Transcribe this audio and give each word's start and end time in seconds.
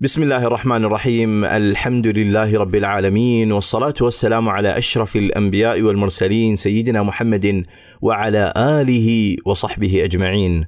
بسم 0.00 0.22
الله 0.22 0.46
الرحمن 0.46 0.84
الرحيم 0.84 1.44
الحمد 1.44 2.06
لله 2.06 2.58
رب 2.58 2.74
العالمين 2.74 3.52
والصلاة 3.52 3.94
والسلام 4.00 4.48
على 4.48 4.78
أشرف 4.78 5.16
الأنبياء 5.16 5.82
والمرسلين 5.82 6.56
سيدنا 6.56 7.02
محمد 7.02 7.64
وعلى 8.02 8.52
آله 8.56 9.36
وصحبه 9.46 10.04
أجمعين 10.04 10.64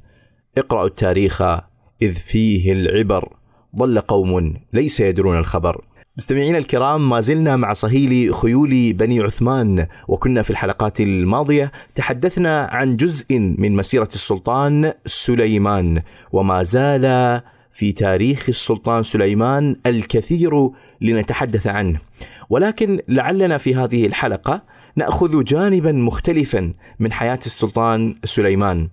اقرأوا 0.58 0.86
التاريخ 0.86 1.42
إذ 2.02 2.14
فيه 2.14 2.72
العبر 2.72 3.32
ضل 3.76 4.00
قوم 4.00 4.54
ليس 4.72 5.00
يدرون 5.00 5.38
الخبر 5.38 5.84
مستمعينا 6.16 6.58
الكرام 6.58 7.08
ما 7.08 7.20
زلنا 7.20 7.56
مع 7.56 7.72
صهيل 7.72 8.34
خيول 8.34 8.92
بني 8.92 9.20
عثمان 9.20 9.86
وكنا 10.08 10.42
في 10.42 10.50
الحلقات 10.50 11.00
الماضية 11.00 11.72
تحدثنا 11.94 12.68
عن 12.70 12.96
جزء 12.96 13.38
من 13.38 13.76
مسيرة 13.76 14.08
السلطان 14.14 14.92
سليمان 15.06 16.02
وما 16.32 16.62
زال 16.62 17.40
في 17.72 17.92
تاريخ 17.92 18.48
السلطان 18.48 19.02
سليمان 19.02 19.76
الكثير 19.86 20.70
لنتحدث 21.00 21.66
عنه. 21.66 22.00
ولكن 22.50 23.00
لعلنا 23.08 23.58
في 23.58 23.74
هذه 23.74 24.06
الحلقة 24.06 24.62
نأخذ 24.96 25.44
جانبا 25.44 25.92
مختلفا 25.92 26.72
من 26.98 27.12
حياة 27.12 27.38
السلطان 27.46 28.14
سليمان. 28.24 28.88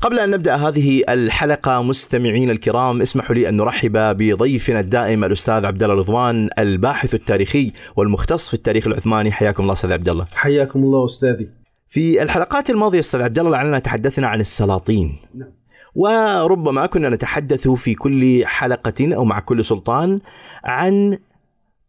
قبل 0.00 0.18
أن 0.18 0.30
نبدأ 0.30 0.56
هذه 0.56 1.02
الحلقة 1.08 1.82
مستمعين 1.82 2.50
الكرام 2.50 3.02
اسمحوا 3.02 3.34
لي 3.34 3.48
أن 3.48 3.56
نرحب 3.56 3.92
بضيفنا 3.92 4.80
الدائم 4.80 5.24
الأستاذ 5.24 5.66
عبد 5.66 5.82
الله 5.82 5.94
رضوان 5.94 6.48
الباحث 6.58 7.14
التاريخي 7.14 7.72
والمختص 7.96 8.48
في 8.48 8.54
التاريخ 8.54 8.86
العثماني. 8.86 9.32
حياكم 9.32 9.62
الله 9.62 9.72
أستاذ 9.72 9.92
عبد 9.92 10.08
الله. 10.08 10.26
حياكم 10.32 10.78
الله 10.78 11.04
أستاذي. 11.04 11.50
في 11.88 12.22
الحلقات 12.22 12.70
الماضية 12.70 13.00
أستاذ 13.00 13.22
عبد 13.22 13.38
الله 13.38 13.50
لعلنا 13.50 13.78
تحدثنا 13.78 14.28
عن 14.28 14.40
السلاطين. 14.40 15.16
نعم. 15.34 15.48
وربما 15.96 16.86
كنا 16.86 17.08
نتحدث 17.08 17.68
في 17.68 17.94
كل 17.94 18.46
حلقة 18.46 19.14
أو 19.14 19.24
مع 19.24 19.40
كل 19.40 19.64
سلطان 19.64 20.20
عن 20.64 21.18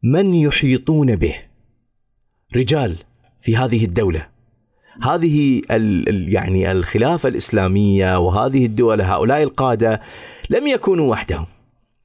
من 0.03 0.35
يحيطون 0.35 1.15
به. 1.15 1.35
رجال 2.55 2.95
في 3.41 3.57
هذه 3.57 3.85
الدولة. 3.85 4.27
هذه 5.03 5.61
ال 5.71 6.33
يعني 6.33 6.71
الخلافة 6.71 7.29
الإسلامية 7.29 8.19
وهذه 8.19 8.65
الدول 8.65 9.01
هؤلاء 9.01 9.43
القادة 9.43 10.01
لم 10.49 10.67
يكونوا 10.67 11.11
وحدهم. 11.11 11.45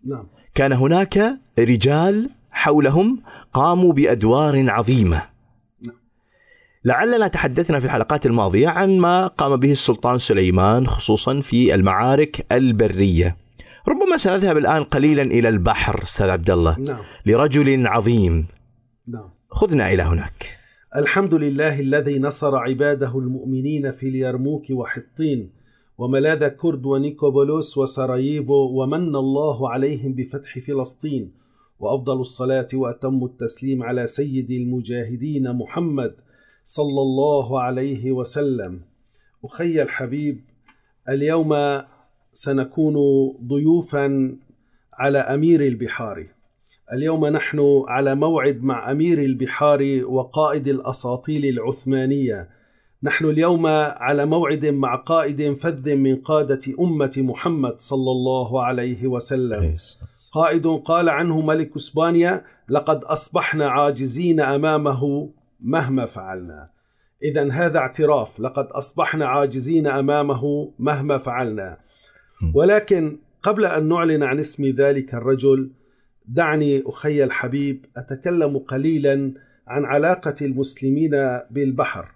نعم. 0.06 0.26
كان 0.54 0.72
هناك 0.72 1.38
رجال 1.58 2.30
حولهم 2.50 3.22
قاموا 3.52 3.92
بأدوار 3.92 4.70
عظيمة. 4.70 5.31
لعلنا 6.84 7.28
تحدثنا 7.28 7.80
في 7.80 7.86
الحلقات 7.86 8.26
الماضية 8.26 8.68
عن 8.68 8.98
ما 8.98 9.26
قام 9.26 9.56
به 9.56 9.72
السلطان 9.72 10.18
سليمان 10.18 10.86
خصوصا 10.86 11.40
في 11.40 11.74
المعارك 11.74 12.46
البرية. 12.52 13.36
ربما 13.88 14.16
سنذهب 14.16 14.56
الآن 14.56 14.84
قليلا 14.84 15.22
إلى 15.22 15.48
البحر 15.48 16.02
أستاذ 16.02 16.28
عبد 16.28 16.50
الله. 16.50 16.78
نعم. 16.78 17.02
لرجل 17.26 17.86
عظيم. 17.86 18.46
نعم. 19.08 19.30
خذنا 19.50 19.92
إلى 19.92 20.02
هناك. 20.02 20.58
الحمد 20.96 21.34
لله 21.34 21.80
الذي 21.80 22.18
نصر 22.18 22.56
عباده 22.56 23.18
المؤمنين 23.18 23.92
في 23.92 24.08
اليرموك 24.08 24.70
وحطين 24.70 25.50
وملاذ 25.98 26.48
كرد 26.48 26.86
ونيكوبولوس 26.86 27.78
وسراييفو 27.78 28.82
ومن 28.82 29.16
الله 29.16 29.70
عليهم 29.70 30.12
بفتح 30.12 30.58
فلسطين 30.58 31.32
وأفضل 31.80 32.20
الصلاة 32.20 32.68
وأتم 32.74 33.24
التسليم 33.24 33.82
على 33.82 34.06
سيد 34.06 34.50
المجاهدين 34.50 35.52
محمد 35.52 36.14
صلى 36.64 37.02
الله 37.02 37.60
عليه 37.60 38.12
وسلم. 38.12 38.80
أخي 39.44 39.82
الحبيب 39.82 40.40
اليوم 41.08 41.82
سنكون 42.32 42.96
ضيوفا 43.46 44.36
على 44.92 45.18
أمير 45.18 45.60
البحار. 45.60 46.26
اليوم 46.92 47.26
نحن 47.26 47.82
على 47.88 48.14
موعد 48.14 48.62
مع 48.62 48.90
أمير 48.90 49.18
البحار 49.18 50.02
وقائد 50.04 50.68
الأساطيل 50.68 51.44
العثمانية. 51.44 52.48
نحن 53.02 53.24
اليوم 53.24 53.66
على 54.06 54.26
موعد 54.26 54.66
مع 54.66 54.94
قائد 54.94 55.56
فذ 55.56 55.94
من 55.94 56.16
قادة 56.16 56.60
أمة 56.80 57.12
محمد 57.16 57.74
صلى 57.80 58.10
الله 58.10 58.64
عليه 58.64 59.06
وسلم. 59.06 59.76
قائد 60.32 60.66
قال 60.66 61.08
عنه 61.08 61.40
ملك 61.40 61.76
إسبانيا 61.76 62.44
لقد 62.68 63.04
أصبحنا 63.04 63.68
عاجزين 63.68 64.40
أمامه 64.40 65.28
مهما 65.62 66.06
فعلنا. 66.06 66.68
اذا 67.22 67.52
هذا 67.52 67.78
اعتراف. 67.78 68.40
لقد 68.40 68.66
أصبحنا 68.66 69.26
عاجزين 69.26 69.86
أمامه 69.86 70.72
مهما 70.78 71.18
فعلنا. 71.18 71.78
ولكن 72.54 73.18
قبل 73.42 73.66
أن 73.66 73.88
نعلن 73.88 74.22
عن 74.22 74.38
اسم 74.38 74.64
ذلك 74.64 75.14
الرجل 75.14 75.70
دعني 76.28 76.82
أخي 76.86 77.24
الحبيب 77.24 77.86
أتكلم 77.96 78.58
قليلا 78.58 79.32
عن 79.66 79.84
علاقة 79.84 80.34
المسلمين 80.42 81.10
بالبحر. 81.50 82.08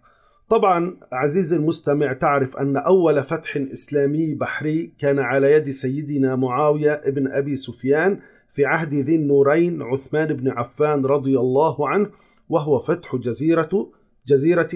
طبعا 0.48 0.96
عزيزي 1.12 1.56
المستمع 1.56 2.12
تعرف 2.12 2.56
أن 2.56 2.76
أول 2.76 3.24
فتح 3.24 3.56
إسلامي 3.56 4.34
بحري 4.34 4.92
كان 4.98 5.18
على 5.18 5.52
يد 5.52 5.70
سيدنا 5.70 6.36
معاوية 6.36 6.92
ابن 6.92 7.32
أبي 7.32 7.56
سفيان 7.56 8.20
في 8.52 8.64
عهد 8.64 8.94
ذي 8.94 9.16
النورين 9.16 9.82
عثمان 9.82 10.34
بن 10.34 10.48
عفان 10.48 11.06
رضي 11.06 11.38
الله 11.38 11.88
عنه. 11.88 12.10
وهو 12.48 12.78
فتح 12.78 13.16
جزيره 13.16 13.88
جزيرة 14.26 14.68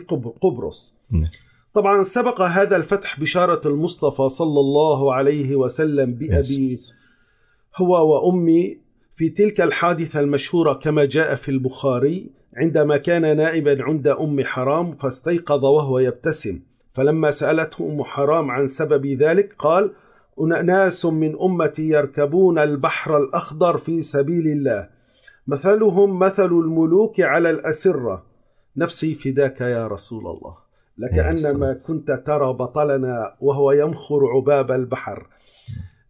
قبرص. 0.42 0.94
طبعا 1.74 2.02
سبق 2.02 2.40
هذا 2.40 2.76
الفتح 2.76 3.20
بشارة 3.20 3.68
المصطفى 3.68 4.28
صلى 4.28 4.60
الله 4.60 5.14
عليه 5.14 5.56
وسلم 5.56 6.06
بأبي 6.06 6.78
هو 7.76 8.12
وأمي 8.12 8.78
في 9.14 9.28
تلك 9.28 9.60
الحادثة 9.60 10.20
المشهورة 10.20 10.72
كما 10.72 11.04
جاء 11.04 11.34
في 11.34 11.50
البخاري 11.50 12.30
عندما 12.56 12.96
كان 12.96 13.36
نائبا 13.36 13.82
عند 13.82 14.08
أم 14.08 14.44
حرام 14.44 14.96
فاستيقظ 14.96 15.64
وهو 15.64 15.98
يبتسم. 15.98 16.60
فلما 16.90 17.30
سألته 17.30 17.86
أم 17.86 18.04
حرام 18.04 18.50
عن 18.50 18.66
سبب 18.66 19.06
ذلك 19.06 19.54
قال 19.58 19.92
ناس 20.64 21.06
من 21.06 21.40
أمتي 21.40 21.88
يركبون 21.88 22.58
البحر 22.58 23.16
الأخضر 23.16 23.78
في 23.78 24.02
سبيل 24.02 24.46
الله. 24.46 24.88
مثلهم 25.46 26.18
مثل 26.18 26.46
الملوك 26.52 27.20
على 27.20 27.50
الأسرة. 27.50 28.22
نفسي 28.76 29.14
فداك 29.14 29.60
يا 29.60 29.86
رسول 29.86 30.26
الله. 30.26 30.56
لكأنما 30.98 31.76
كنت 31.86 32.10
ترى 32.26 32.52
بطلنا 32.52 33.34
وهو 33.40 33.72
يمخر 33.72 34.26
عباب 34.34 34.70
البحر. 34.70 35.26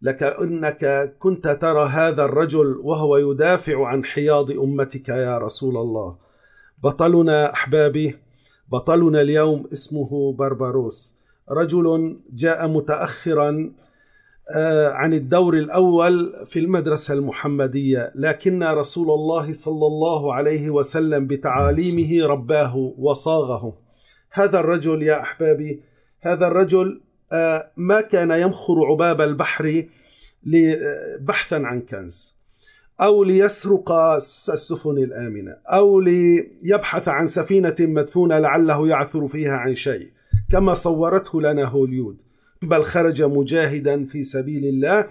لكأنك 0.01 1.13
كنت 1.19 1.47
ترى 1.47 1.89
هذا 1.89 2.23
الرجل 2.25 2.77
وهو 2.83 3.17
يدافع 3.17 3.87
عن 3.87 4.05
حياض 4.05 4.51
أمتك 4.51 5.09
يا 5.09 5.37
رسول 5.37 5.77
الله. 5.77 6.15
بطلنا 6.83 7.53
أحبابي 7.53 8.15
بطلنا 8.71 9.21
اليوم 9.21 9.67
اسمه 9.73 10.33
بربروس. 10.33 11.17
رجل 11.49 12.17
جاء 12.33 12.67
متأخرا 12.67 13.71
عن 14.93 15.13
الدور 15.13 15.53
الأول 15.53 16.45
في 16.45 16.59
المدرسة 16.59 17.13
المحمدية 17.13 18.11
لكن 18.15 18.63
رسول 18.63 19.11
الله 19.11 19.53
صلى 19.53 19.87
الله 19.87 20.33
عليه 20.33 20.69
وسلم 20.69 21.27
بتعاليمه 21.27 22.27
رباه 22.27 22.93
وصاغه. 22.97 23.77
هذا 24.31 24.59
الرجل 24.59 25.03
يا 25.03 25.21
أحبابي 25.21 25.81
هذا 26.21 26.47
الرجل 26.47 27.01
ما 27.77 28.01
كان 28.01 28.31
يمخر 28.31 28.85
عباب 28.85 29.21
البحر 29.21 29.85
بحثا 31.19 31.55
عن 31.55 31.81
كنز 31.81 32.35
أو 33.01 33.23
ليسرق 33.23 33.91
السفن 33.91 34.97
الآمنة 34.97 35.57
أو 35.67 35.99
ليبحث 35.99 37.07
عن 37.07 37.25
سفينة 37.25 37.75
مدفونة 37.79 38.39
لعله 38.39 38.87
يعثر 38.87 39.27
فيها 39.27 39.53
عن 39.53 39.75
شيء 39.75 40.11
كما 40.51 40.73
صورته 40.73 41.41
لنا 41.41 41.63
هوليود. 41.65 42.17
بل 42.61 42.83
خرج 42.83 43.23
مجاهدا 43.23 44.05
في 44.05 44.23
سبيل 44.23 44.65
الله. 44.65 45.09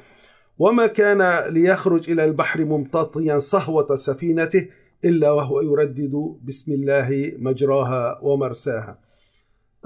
وما 0.59 0.87
كان 0.87 1.53
ليخرج 1.53 2.11
إلى 2.11 2.25
البحر 2.25 2.65
ممتطيا 2.65 3.39
صهوة 3.39 3.97
سفينته 3.97 4.69
إلا 5.05 5.31
وهو 5.31 5.61
يردد 5.61 6.37
بسم 6.45 6.73
الله 6.73 7.33
مجراها 7.39 8.19
ومرساها. 8.23 8.99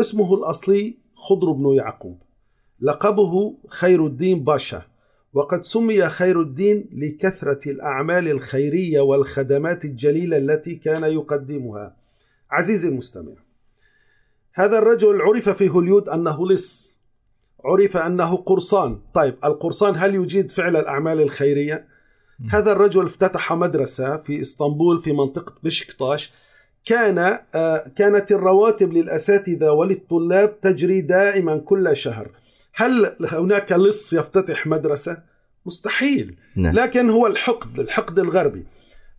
اسمه 0.01 0.35
الأصلي 0.35 0.95
خضر 1.15 1.53
بن 1.53 1.75
يعقوب. 1.75 2.19
لقبه 2.81 3.55
خير 3.69 4.07
الدين 4.07 4.45
باشا. 4.45 4.83
وقد 5.33 5.63
سمي 5.65 6.09
خير 6.09 6.41
الدين 6.41 6.89
لكثرة 6.93 7.71
الأعمال 7.71 8.29
الخيرية 8.29 9.01
والخدمات 9.01 9.85
الجليلة 9.85 10.37
التي 10.37 10.75
كان 10.75 11.05
يقدمها. 11.05 11.97
عزيزي 12.51 12.89
المستمع 12.89 13.33
هذا 14.53 14.79
الرجل 14.79 15.21
عرف 15.21 15.49
في 15.49 15.69
هوليود 15.69 16.09
أنه 16.09 16.49
لص. 16.49 16.94
عرف 17.65 17.97
أنه 17.97 18.37
قرصان. 18.37 18.99
طيب 19.15 19.35
القرصان 19.45 19.95
هل 19.97 20.15
يجيد 20.15 20.51
فعل 20.51 20.77
الأعمال 20.77 21.21
الخيرية؟ 21.21 21.95
هذا 22.53 22.73
الرجل 22.73 23.07
افتتح 23.07 23.53
مدرسة 23.53 24.17
في 24.17 24.41
إسطنبول 24.41 25.01
في 25.01 25.13
منطقة 25.13 25.55
بشكتاش 25.63 26.33
كان 26.85 27.39
كانت 27.97 28.33
الرواتب 28.33 28.93
للأساتذة 28.93 29.71
وللطلاب 29.73 30.61
تجري 30.61 31.01
دائما 31.01 31.59
كل 31.59 31.97
شهر. 31.97 32.31
هل 32.75 33.17
هناك 33.21 33.73
لص 33.73 34.13
يفتتح 34.13 34.67
مدرسة؟ 34.67 35.23
مستحيل. 35.67 36.37
نعم. 36.57 36.75
لكن 36.75 37.11
هو 37.11 37.27
الحقد 37.27 37.79
الحقد 37.79 38.19
الغربي. 38.19 38.67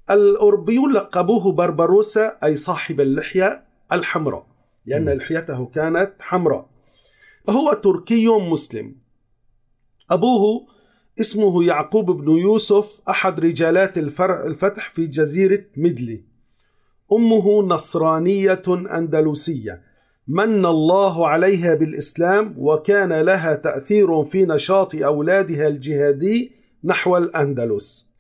الأوروبيون 0.10 0.94
لقبوه 0.94 1.52
بربروسا 1.52 2.38
أي 2.44 2.56
صاحب 2.56 3.02
اللحية 3.02 3.64
الحمراء 3.92 4.46
لأن. 4.86 5.10
لحيته 5.10 5.66
كانت 5.76 6.12
حمراء. 6.20 6.75
هو 7.50 7.74
تركي 7.74 8.28
مسلم. 8.28 8.96
أبوه 10.12 10.68
اسمه 11.20 11.64
يعقوب 11.64 12.12
بن 12.12 12.30
يوسف 12.30 13.02
أحد 13.10 13.40
رجالات 13.40 13.98
الفر- 13.98 14.48
الفتح 14.48 14.90
في 14.90 15.08
جزيرة 15.08 15.64
ميدلي. 15.78 16.24
أمه 17.12 17.64
نصرانية 17.64 18.64
أندلسية. 18.68 19.82
من 20.28 20.66
الله 20.66 21.28
عليها 21.28 21.76
بالإسلام 21.76 22.56
وكان 22.58 23.14
لها 23.14 23.56
تأثير 23.56 24.24
في 24.24 24.46
نشاط 24.46 24.96
أولادها 24.96 25.68
الجهادي 25.68 26.52
نحو 26.84 27.18
الأندلس. 27.18 28.12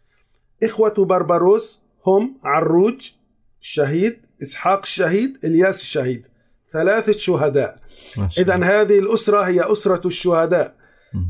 إخوة 0.63 0.93
بربروس 1.05 1.81
هم 2.05 2.37
عروج 2.43 3.11
الشهيد 3.61 4.17
إسحاق 4.41 4.79
الشهيد 4.79 5.37
إلياس 5.43 5.81
الشهيد. 5.81 6.23
ثلاثة 6.75 7.17
شهداء. 7.27 7.71
إذا. 8.37 8.55
هذه 8.55 8.99
الأسرة 8.99 9.41
هي 9.41 9.71
أسرة 9.71 10.07
الشهداء. 10.07 10.73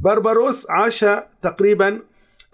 بربروس 0.03 0.59
عاش 0.69 1.05
تقريبا 1.41 1.99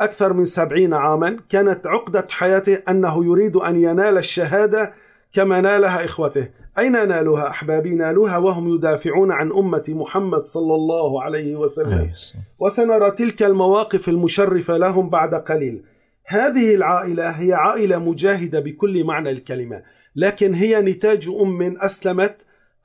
أكثر 0.02 0.34
من 0.34 0.46
سبعين 0.46 0.94
عاما. 0.94 1.38
كانت 1.50 1.88
عقدة 1.88 2.28
حياته 2.30 2.76
أنه 2.90 3.26
يريد 3.26 3.56
أن 3.56 3.82
ينال 3.82 4.18
الشهادة 4.18 4.94
كما 5.34 5.62
نالها 5.62 6.06
إخوته. 6.06 6.48
أين 6.80 7.08
نالوها؟ 7.08 7.48
أحبابي 7.48 7.96
نالوها 7.96 8.38
وهم 8.38 8.76
يدافعون 8.76 9.32
عن 9.32 9.52
أمة 9.52 9.84
محمد 9.88 10.46
صلى 10.46 10.76
الله 10.76 11.24
عليه 11.24 11.56
وسلم. 11.56 12.12
وسنرى 12.62 13.12
تلك 13.12 13.44
المواقف 13.44 14.10
المشرفة 14.10 14.78
لهم 14.78 15.10
بعد 15.10 15.36
قليل. 15.36 15.82
هذه 16.26 16.76
العائلة 16.76 17.30
هي 17.30 17.54
عائلة 17.54 17.98
مجاهدة 18.00 18.60
بكل 18.60 19.04
معنى 19.04 19.30
الكلمة 19.30 19.82
لكن 20.16 20.54
هي 20.54 20.82
نتاج 20.82 21.28
أم 21.42 21.78
أسلمت 21.82 22.36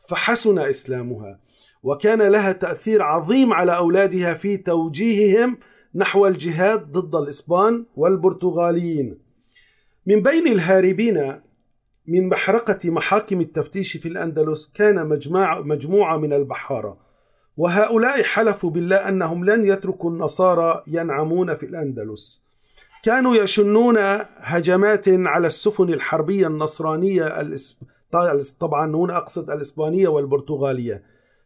فحسن 0.08 0.58
إسلامها 0.58 1.41
وكان 1.82 2.23
لها 2.23 2.53
تأثير 2.53 3.03
عظيم 3.03 3.53
على 3.53 3.76
أولادها 3.76 4.35
في 4.35 4.56
توجيههم 4.56 5.58
نحو 5.94 6.26
الجهاد 6.26 6.93
ضد 6.93 7.14
الإسبان 7.14 7.85
والبرتغاليين 7.97 9.19
من 10.06 10.23
بين 10.23 10.49
الهاربين 10.49 11.41
من 12.06 12.29
محرقة 12.29 12.91
محاكم 12.91 13.41
التفتيش 13.41 13.97
في 13.97 14.08
الأندلس 14.08 14.73
كان 14.73 15.06
مجموعة, 15.06 15.61
مجموعة 15.61 16.17
من 16.17 16.32
البحارة 16.32 16.99
وهؤلاء 17.56 18.23
حلفوا 18.23 18.70
بالله 18.70 19.09
أنهم 19.09 19.44
لن 19.44 19.64
يتركوا 19.64 20.11
النصارى 20.11 20.82
ينعمون 20.87 21.55
في 21.55 21.67
الأندلس 21.67 22.47
كانوا 23.05 23.37
يشنون 23.37 23.97
هجمات 24.38 25.05
على 25.09 25.47
السفن 25.47 25.93
الحربية 25.93 26.47
النصرانية. 26.47 27.41
طبعا 28.61 28.97
هنا 28.97 29.17
أقصد 29.17 29.50
الإسبانية 29.50 30.08
والبرتغالية. 30.08 31.03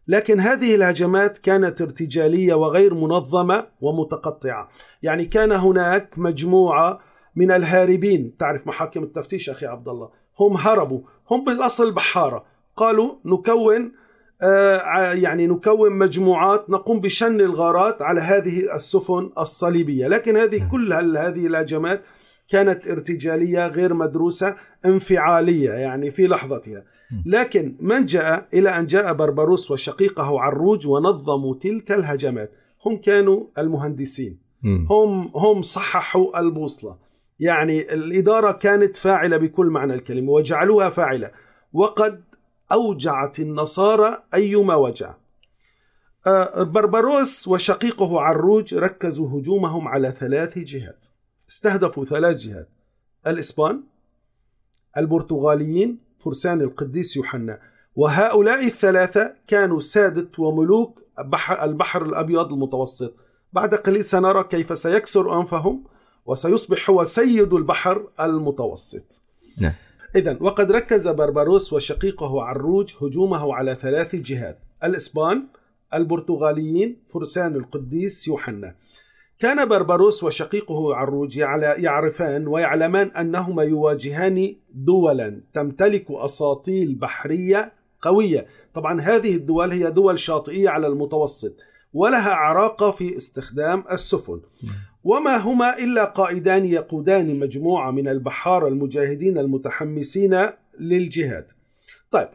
لكن 0.08 0.40
هذه 0.40 0.74
الهجمات 0.74 1.38
كانت 1.38 1.82
ارتجالية 1.82 2.54
وغير 2.54 2.94
منظمة 2.94 3.66
ومتقطعة. 3.80 4.68
يعني 5.02 5.24
كان 5.24 5.52
هناك 5.52 6.14
مجموعة 6.16 7.00
من 7.36 7.50
الهاربين. 7.50 8.36
تعرف 8.38 8.66
محاكم 8.66 9.02
التفتيش 9.02 9.50
أخي 9.50 9.66
عبد 9.66 9.88
الله 9.88 10.08
هم 10.40 10.56
هربوا. 10.56 11.00
هم 11.30 11.44
بالأصل 11.44 11.92
بحارة 11.92 12.44
قالوا 12.76 13.14
نكون 13.24 13.92
آه 14.42 15.12
يعني 15.12 15.46
نكون 15.46 15.92
مجموعات 15.92 16.70
نقوم 16.70 17.00
بشن 17.00 17.40
الغارات 17.40 18.02
على 18.02 18.20
هذه 18.20 18.74
السفن 18.74 19.30
الصليبية. 19.38 20.08
لكن 20.08 20.36
هذه 20.36 20.68
كل 20.70 20.92
هذه 21.16 21.46
الهجمات 21.46 22.02
كانت 22.50 22.86
ارتجالية 22.86 23.66
غير 23.66 23.94
مدروسة 23.94 24.56
انفعالية 24.84 25.70
يعني 25.70 26.10
في 26.10 26.26
لحظتها. 26.26 26.84
لكن 27.26 27.76
من 27.80 28.06
جاء؟ 28.06 28.48
إلى 28.54 28.78
أن 28.78 28.86
جاء 28.86 29.12
بربروس 29.12 29.70
وشقيقه 29.70 30.40
عروج 30.40 30.86
ونظموا 30.86 31.54
تلك 31.54 31.92
الهجمات. 31.92 32.52
هم 32.86 32.96
كانوا 32.96 33.44
المهندسين. 33.58 34.38
هم 34.90 35.30
هم 35.34 35.62
صححوا 35.62 36.40
البوصلة. 36.40 36.96
يعني 37.40 37.94
الإدارة 37.94 38.52
كانت 38.52 38.96
فاعلة 38.96 39.36
بكل 39.36 39.66
معنى 39.66 39.94
الكلمة 39.94 40.32
وجعلوها 40.32 40.88
فاعلة. 40.88 41.30
وقد 41.72 42.22
أوجعت 42.72 43.40
النصارى 43.40 44.22
أيما 44.34 44.74
وجع. 44.74 45.14
آه، 46.26 46.62
بربروس 46.62 47.48
وشقيقه 47.48 48.20
عروج 48.20 48.74
ركزوا 48.74 49.28
هجومهم 49.28 49.88
على 49.88 50.14
ثلاث 50.20 50.58
جهات. 50.58 51.06
استهدفوا 51.50 52.04
ثلاث 52.04 52.36
جهات. 52.36 52.68
الإسبان 53.26 53.82
البرتغاليين 54.96 55.98
فرسان 56.18 56.60
القديس 56.60 57.16
يوحنا. 57.16 57.60
وهؤلاء 57.96 58.66
الثلاثة 58.66 59.34
كانوا 59.46 59.80
سادة 59.80 60.28
وملوك 60.38 61.00
بحر 61.18 61.64
البحر 61.64 62.04
الأبيض 62.04 62.52
المتوسط. 62.52 63.14
بعد 63.52 63.74
قليل 63.74 64.04
سنرى 64.04 64.44
كيف 64.44 64.78
سيكسر 64.78 65.40
أنفهم 65.40 65.84
وسيصبح 66.26 66.90
هو 66.90 67.04
سيد 67.04 67.52
البحر 67.52 68.08
المتوسط. 68.20 69.22
نعم. 69.58 69.72
إذا 70.16 70.38
وقد 70.40 70.72
ركز 70.72 71.08
بربروس 71.08 71.72
وشقيقه 71.72 72.42
عروج 72.42 72.94
هجومه 73.02 73.54
على 73.54 73.74
ثلاث 73.74 74.16
جهات. 74.16 74.58
الإسبان 74.84 75.46
البرتغاليين 75.94 76.96
فرسان 77.08 77.56
القديس 77.56 78.28
يوحنا. 78.28 78.74
كان 79.40 79.68
بربروس 79.68 80.24
وشقيقه 80.24 80.94
عروج 80.94 81.36
يعرفان 81.36 82.46
ويعلمان 82.46 83.06
أنهما 83.06 83.62
يواجهان 83.62 84.56
دولا 84.74 85.40
تمتلك 85.54 86.06
أساطيل 86.10 86.94
بحرية 86.94 87.72
قوية. 88.02 88.46
طبعا 88.74 89.00
هذه 89.00 89.34
الدول 89.34 89.70
هي 89.70 89.90
دول 89.90 90.18
شاطئية 90.18 90.68
على 90.68 90.86
المتوسط 90.86 91.56
ولها 91.92 92.30
عراقة 92.30 92.90
في 92.90 93.16
استخدام 93.16 93.84
السفن. 93.92 94.40
وما 95.04 95.36
هما 95.36 95.78
إلا 95.78 96.04
قائدان 96.04 96.66
يقودان 96.66 97.38
مجموعة 97.38 97.90
من 97.90 98.08
البحارة 98.08 98.68
المجاهدين 98.68 99.38
المتحمسين 99.38 100.46
للجهاد. 100.80 101.46
طيب 102.10 102.28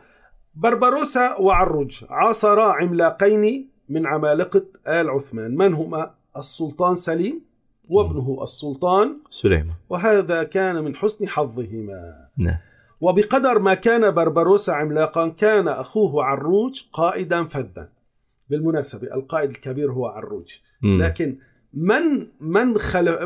بربروسا 0.55 1.35
وعروج 1.39 2.03
عاصرا 2.09 2.73
عملاقين 2.73 3.69
من 3.89 4.07
عمالقة 4.07 4.65
آل 4.87 5.09
عثمان. 5.09 5.55
من 5.55 5.73
هما؟ 5.73 6.24
السلطان 6.37 6.95
سليم 6.95 7.41
وابنه 7.89 8.39
السلطان 8.43 9.17
سليمان. 9.29 9.75
وهذا 9.89 10.43
كان 10.43 10.83
من 10.83 10.95
حسن 10.95 11.27
حظهما. 11.27 12.27
نعم. 12.37 12.57
وبقدر 13.01 13.59
ما 13.59 13.73
كان 13.73 14.11
بربروسا 14.11 14.71
عملاقا 14.71 15.27
كان 15.27 15.67
أخوه 15.67 16.23
عروج 16.23 16.81
قائدا 16.93 17.43
فذا. 17.43 17.89
بالمناسبة 18.49 19.13
القائد 19.13 19.49
الكبير 19.49 19.91
هو 19.91 20.05
عروج. 20.05 20.59
لكن 20.83 21.37
من 21.73 22.27
من 22.39 22.77
خلف 22.77 23.21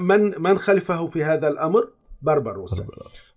من 0.00 0.42
من 0.42 0.58
خلفه 0.58 1.06
في 1.06 1.24
هذا 1.24 1.48
الأمر؟ 1.48 1.88
بربروسا 2.22 2.86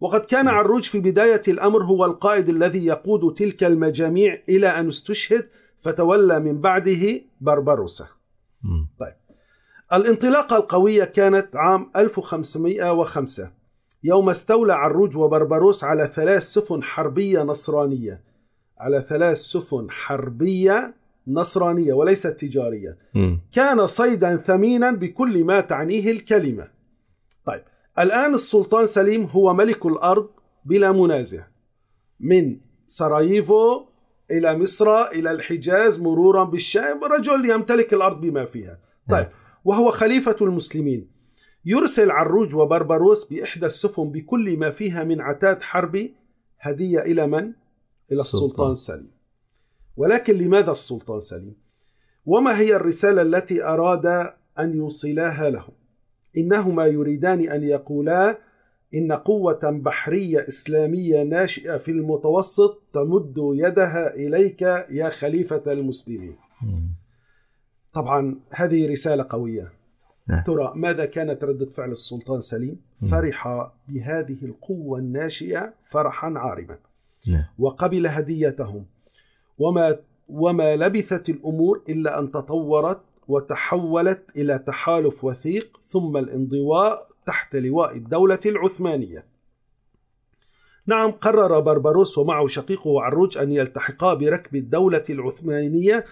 وقد 0.01 0.21
كان 0.21 0.47
عروج 0.47 0.83
في 0.83 0.99
بداية 0.99 1.41
الأمر 1.47 1.83
هو 1.83 2.05
القائد 2.05 2.49
الذي 2.49 2.85
يقود 2.85 3.33
تلك 3.33 3.63
المجاميع 3.63 4.41
إلى 4.49 4.67
أن 4.67 4.87
استشهد 4.87 5.47
فتولى 5.77 6.39
من 6.39 6.61
بعده 6.61 7.21
بربروسا 7.41 8.07
مم. 8.63 8.87
الانطلاقة 9.93 10.57
القوية 10.57 11.03
كانت 11.03 11.55
عام 11.55 11.91
1505 11.95 13.51
يوم 14.03 14.29
استولى 14.29 14.73
عروج 14.73 15.17
وبربروس 15.17 15.83
على 15.83 16.07
ثلاث 16.15 16.43
سفن 16.43 16.83
حربية 16.83 17.43
نصرانية 17.43 18.21
على 18.77 19.05
ثلاث 19.09 19.37
سفن 19.37 19.91
حربية 19.91 20.93
نصرانية 21.27 21.93
وليست 21.93 22.27
تجارية 22.27 22.97
مم. 23.13 23.39
كان 23.53 23.87
صيدا 23.87 24.37
ثمينا 24.37 24.91
بكل 24.91 25.43
ما 25.43 25.61
تعنيه 25.61 26.11
الكلمة. 26.11 26.67
طيب 27.45 27.63
الآن 27.99 28.33
السلطان 28.33 28.85
سليم 28.85 29.23
هو 29.25 29.53
ملك 29.53 29.85
الأرض 29.85 30.29
بلا 30.65 30.91
منازع 30.91 31.43
من 32.19 32.57
سراييفو 32.87 33.85
إلى 34.31 34.57
مصر 34.57 35.07
إلى 35.07 35.31
الحجاز 35.31 35.99
مرورا 35.99 36.43
بالشام 36.43 37.03
رجل 37.03 37.49
يمتلك 37.49 37.93
الأرض 37.93 38.21
بما 38.21 38.45
فيها. 38.45 38.79
طيب 39.09 39.27
وهو 39.65 39.91
خليفة 39.91 40.35
المسلمين. 40.41 41.11
يرسل 41.65 42.11
عروج 42.11 42.55
وبربروس 42.55 43.25
بإحدى 43.25 43.65
السفن 43.65 44.11
بكل 44.11 44.57
ما 44.57 44.71
فيها 44.71 45.03
من 45.03 45.21
عتاد 45.21 45.61
حربي 45.61 46.15
هدية 46.59 46.99
إلى 46.99 47.27
من؟ 47.27 47.53
إلى 48.11 48.21
السلطان 48.21 48.71
السلطان. 48.71 48.75
سليم. 48.75 49.11
ولكن 49.97 50.35
لماذا 50.35 50.71
السلطان 50.71 51.19
سليم؟ 51.19 51.55
وما 52.25 52.59
هي 52.59 52.75
الرسالة 52.75 53.21
التي 53.21 53.63
أراد 53.63 54.05
أن 54.59 54.75
يوصلاها 54.75 55.49
لهم؟ 55.49 55.73
إنهما 56.37 56.85
يريدان 56.85 57.49
أن 57.49 57.63
يقولا 57.63 58.39
إن 58.93 59.11
قوة 59.11 59.59
بحرية 59.63 60.47
إسلامية 60.47 61.23
ناشئة 61.23 61.77
في 61.77 61.91
المتوسط 61.91 62.83
تمد 62.93 63.35
يدها 63.37 64.15
إليك 64.15 64.61
يا 64.89 65.09
خليفة 65.09 65.63
المسلمين. 65.73 66.35
طبعا 67.93 68.39
هذه 68.51 68.91
رسالة 68.91 69.25
قوية. 69.29 69.77
نعم. 70.27 70.43
ترى 70.43 70.73
ماذا 70.75 71.05
كانت 71.05 71.43
ردة 71.43 71.69
فعل 71.69 71.91
السلطان 71.91 72.41
سليم 72.41 72.81
مم. 73.01 73.09
فرح 73.09 73.71
بهذه 73.87 74.37
القوة 74.43 74.99
الناشئة 74.99 75.73
فرحا 75.85 76.33
عارما 76.35 76.77
نعم. 77.27 77.45
وقبل 77.59 78.07
هديتهم 78.07 78.85
وما 79.57 79.97
وما 80.29 80.75
لبثت 80.75 81.29
الأمور 81.29 81.83
إلا 81.89 82.19
أن 82.19 82.31
تطورت 82.31 83.01
وتحولت 83.27 84.21
إلى 84.35 84.59
تحالف 84.59 85.23
وثيق 85.23 85.79
ثم 85.87 86.17
الانضواء 86.17 87.06
تحت 87.27 87.55
لواء 87.55 87.95
الدولة 87.95 88.39
العثمانية. 88.45 89.25
نعم 90.85 91.11
قرر 91.11 91.59
بربروس 91.59 92.17
ومعه 92.17 92.47
شقيقه 92.47 93.01
عروج 93.01 93.37
أن 93.37 93.51
يلتحقا 93.51 94.13
بركب 94.13 94.55
الدولة 94.55 95.03
العثمانية 95.09 96.05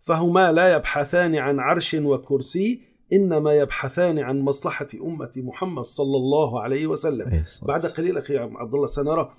فهما 0.00 0.52
لا 0.52 0.76
يبحثان 0.76 1.36
عن 1.36 1.60
عرش 1.60 1.94
وكرسي 1.94 2.82
إنما 3.12 3.52
يبحثان 3.52 4.18
عن 4.18 4.40
مصلحة 4.40 4.88
أمة 4.94 5.32
محمد 5.36 5.84
صلى 5.84 6.16
الله 6.16 6.62
عليه 6.62 6.86
وسلم. 6.86 7.44
بعد. 7.62 7.80
قليل 7.80 8.18
أخي 8.18 8.38
عبد 8.38 8.74
الله 8.74 8.86
سنرى 8.86 9.34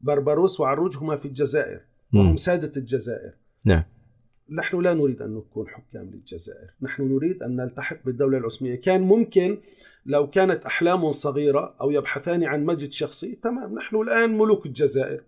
بربروس 0.00 0.60
وعروج 0.60 0.96
هما 0.96 1.16
في 1.16 1.24
الجزائر. 1.24 1.80
وهم 2.14 2.36
سادة 2.36 2.72
الجزائر 2.76 3.32
نعم 3.64 3.82
نحن 4.50 4.80
لا 4.80 4.94
نريد 4.94 5.22
أن 5.22 5.34
نكون 5.34 5.68
حكام 5.68 6.10
للجزائر. 6.14 6.70
نحن 6.82 7.02
نريد 7.02 7.42
أن 7.42 7.56
نلتحق 7.56 7.96
بالدولة 8.04 8.38
العثمانية. 8.38 8.80
كان 8.80 9.00
ممكن 9.00 9.58
لو 10.06 10.30
كانت 10.30 10.64
أحلام 10.66 11.12
صغيرة 11.12 11.74
أو 11.80 11.90
يبحثان 11.90 12.44
عن 12.44 12.64
مجد 12.64 12.92
شخصي 12.92 13.38
تمام. 13.42 13.74
نحن 13.74 13.96
الآن 13.96 14.38
ملوك 14.38 14.66
الجزائر. 14.66 15.20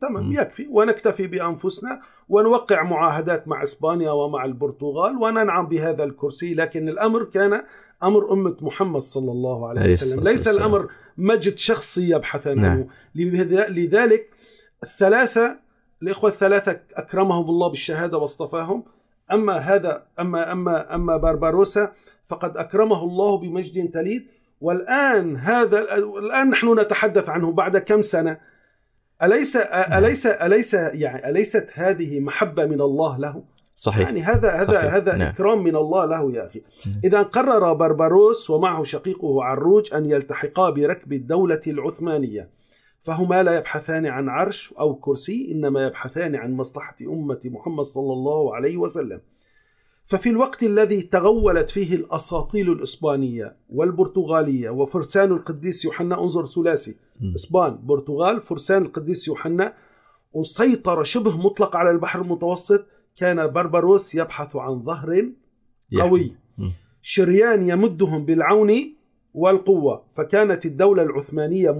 تمام. 0.00 0.32
يكفي. 0.32 0.66
ونكتفي 0.70 1.26
بأنفسنا 1.26 2.00
ونوقع 2.28 2.82
معاهدات 2.82 3.48
مع 3.48 3.62
إسبانيا 3.62 4.10
ومع 4.10 4.44
البرتغال 4.44 5.16
وننعم 5.16 5.66
بهذا 5.66 6.04
الكرسي. 6.04 6.54
لكن 6.54 6.88
الأمر 6.88 7.24
كان 7.24 7.62
أمر 8.02 8.32
أمة 8.32 8.56
محمد 8.60 9.00
صلى 9.02 9.32
الله 9.32 9.68
عليه 9.68 9.88
وسلم. 9.88 10.24
ليس. 10.24 10.48
الأمر 10.48 10.88
مجد 11.18 11.56
شخصي 11.56 12.10
يبحثان 12.10 12.60
نعم. 12.60 12.70
عنه. 12.70 12.88
لذا- 13.14 13.68
لذلك 13.68 14.30
الثلاثة 14.82 15.62
الإخوة 16.02 16.30
الثلاثة 16.30 16.80
أكرمهم 16.94 17.50
الله 17.50 17.68
بالشهادة 17.68 18.18
واصطفاهم 18.18 18.84
أما 19.32 19.56
هذا 19.56 20.02
أما 20.20 20.52
أما 20.52 20.94
أما 20.94 21.16
بارباروسا 21.16 21.92
فقد 22.26 22.56
أكرمه 22.56 23.04
الله 23.04 23.38
بمجد 23.38 23.90
تليد 23.90 24.26
والآن 24.60 25.36
هذا 25.36 25.94
الآن 25.96 26.50
نحن 26.50 26.80
نتحدث 26.80 27.28
عنه 27.28 27.52
بعد 27.52 27.78
كم 27.78 28.02
سنة 28.02 28.38
أليس 29.22 29.56
أليس 29.96 30.26
أليس 30.26 30.74
يعني 30.74 31.30
أليست 31.30 31.70
هذه 31.74 32.20
محبة 32.20 32.66
من 32.66 32.80
الله 32.80 33.18
له؟ 33.18 33.42
صحيح 33.74 34.00
يعني 34.00 34.22
هذا 34.22 34.50
هذا 34.50 34.72
صحيح. 34.72 34.94
هذا 34.94 35.16
نعم. 35.16 35.28
إكرام 35.28 35.64
من 35.64 35.76
الله 35.76 36.04
له 36.04 36.32
يا 36.32 36.46
أخي. 36.46 36.62
إذا 37.04 37.22
قرر 37.22 37.72
بربروس 37.72 38.50
ومعه 38.50 38.84
شقيقه 38.84 39.44
عروج 39.44 39.94
أن 39.94 40.06
يلتحقا 40.06 40.70
بركب 40.70 41.12
الدولة 41.12 41.60
العثمانية 41.66 42.48
فهما 43.02 43.42
لا 43.42 43.58
يبحثان 43.58 44.06
عن 44.06 44.28
عرش 44.28 44.74
أو 44.80 44.94
كرسي 44.94 45.52
إنما 45.52 45.86
يبحثان 45.86 46.36
عن 46.36 46.52
مصلحة 46.52 46.96
أمة 47.02 47.40
محمد 47.44 47.84
صلى 47.84 48.12
الله 48.12 48.54
عليه 48.54 48.76
وسلم 48.76 49.20
ففي 50.04 50.28
الوقت 50.28 50.62
الذي 50.62 51.02
تغولت 51.02 51.70
فيه 51.70 51.94
الأساطيل 51.96 52.72
الإسبانية 52.72 53.56
والبرتغالية 53.68 54.70
وفرسان 54.70 55.32
القديس 55.32 55.84
يوحنا 55.84 56.20
انظر 56.20 56.46
ثلاثي. 56.46 56.96
إسبان 57.36 57.78
برتغال 57.82 58.40
فرسان 58.40 58.82
القديس 58.82 59.28
يوحنا 59.28 59.74
وسيطر 60.32 61.02
شبه 61.02 61.36
مطلق 61.36 61.76
على 61.76 61.90
البحر 61.90 62.20
المتوسط 62.20 62.86
كان 63.16 63.46
بربروس 63.52 64.14
يبحث 64.14 64.56
عن 64.56 64.82
ظهر 64.82 65.12
يعني. 65.12 65.34
قوي. 66.00 66.36
شريان 67.02 67.68
يمدهم 67.68 68.24
بالعون 68.24 68.94
والقوة 69.34 70.04
فكانت 70.12 70.66
الدولة 70.66 71.02
العثمانية 71.02 71.70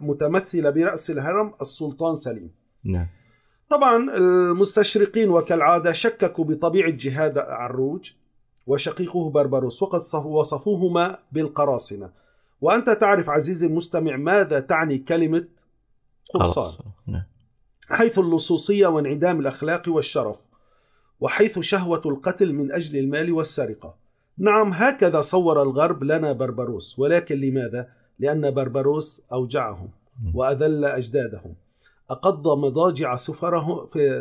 متمثلة 0.00 0.70
برأس 0.70 1.10
الهرم 1.10 1.54
السلطان 1.60 2.14
سليم. 2.14 2.50
نعم. 2.84 3.06
طبعا 3.70 4.16
المستشرقين 4.16 5.28
وكالعادة 5.30 5.92
شككوا 5.92 6.44
بطبيعة 6.44 6.90
جهاد 6.90 7.38
عروج 7.38 8.12
وشقيقه 8.66 9.30
بربروس 9.30 9.82
وقد 9.82 10.00
صف- 10.00 10.26
وصفوهما 10.26 11.18
بالقراصنة. 11.32 12.10
وأنت 12.60 12.90
تعرف 12.90 13.30
عزيزي 13.30 13.66
المستمع 13.66 14.16
ماذا 14.16 14.60
تعني 14.60 14.98
كلمة 14.98 15.44
قرصان؟ 16.34 16.72
نعم. 17.06 17.22
حيث 17.88 18.18
اللصوصية 18.18 18.86
وانعدام 18.86 19.40
الأخلاق 19.40 19.82
والشرف 19.88 20.40
وحيث 21.20 21.58
شهوة 21.58 22.02
القتل 22.06 22.52
من 22.52 22.72
أجل 22.72 22.98
المال 22.98 23.32
والسرقة. 23.32 23.94
نعم 24.38 24.72
هكذا 24.72 25.20
صور 25.20 25.62
الغرب 25.62 26.04
لنا 26.04 26.32
بربروس. 26.32 26.98
ولكن 26.98 27.40
لماذا؟ 27.40 27.88
لأن 28.18 28.50
بربروس 28.50 29.26
أوجعهم 29.32 29.90
وأذل 30.34 30.84
أجدادهم. 30.84 31.54
أقض 32.10 32.58
مضاجع 32.58 33.16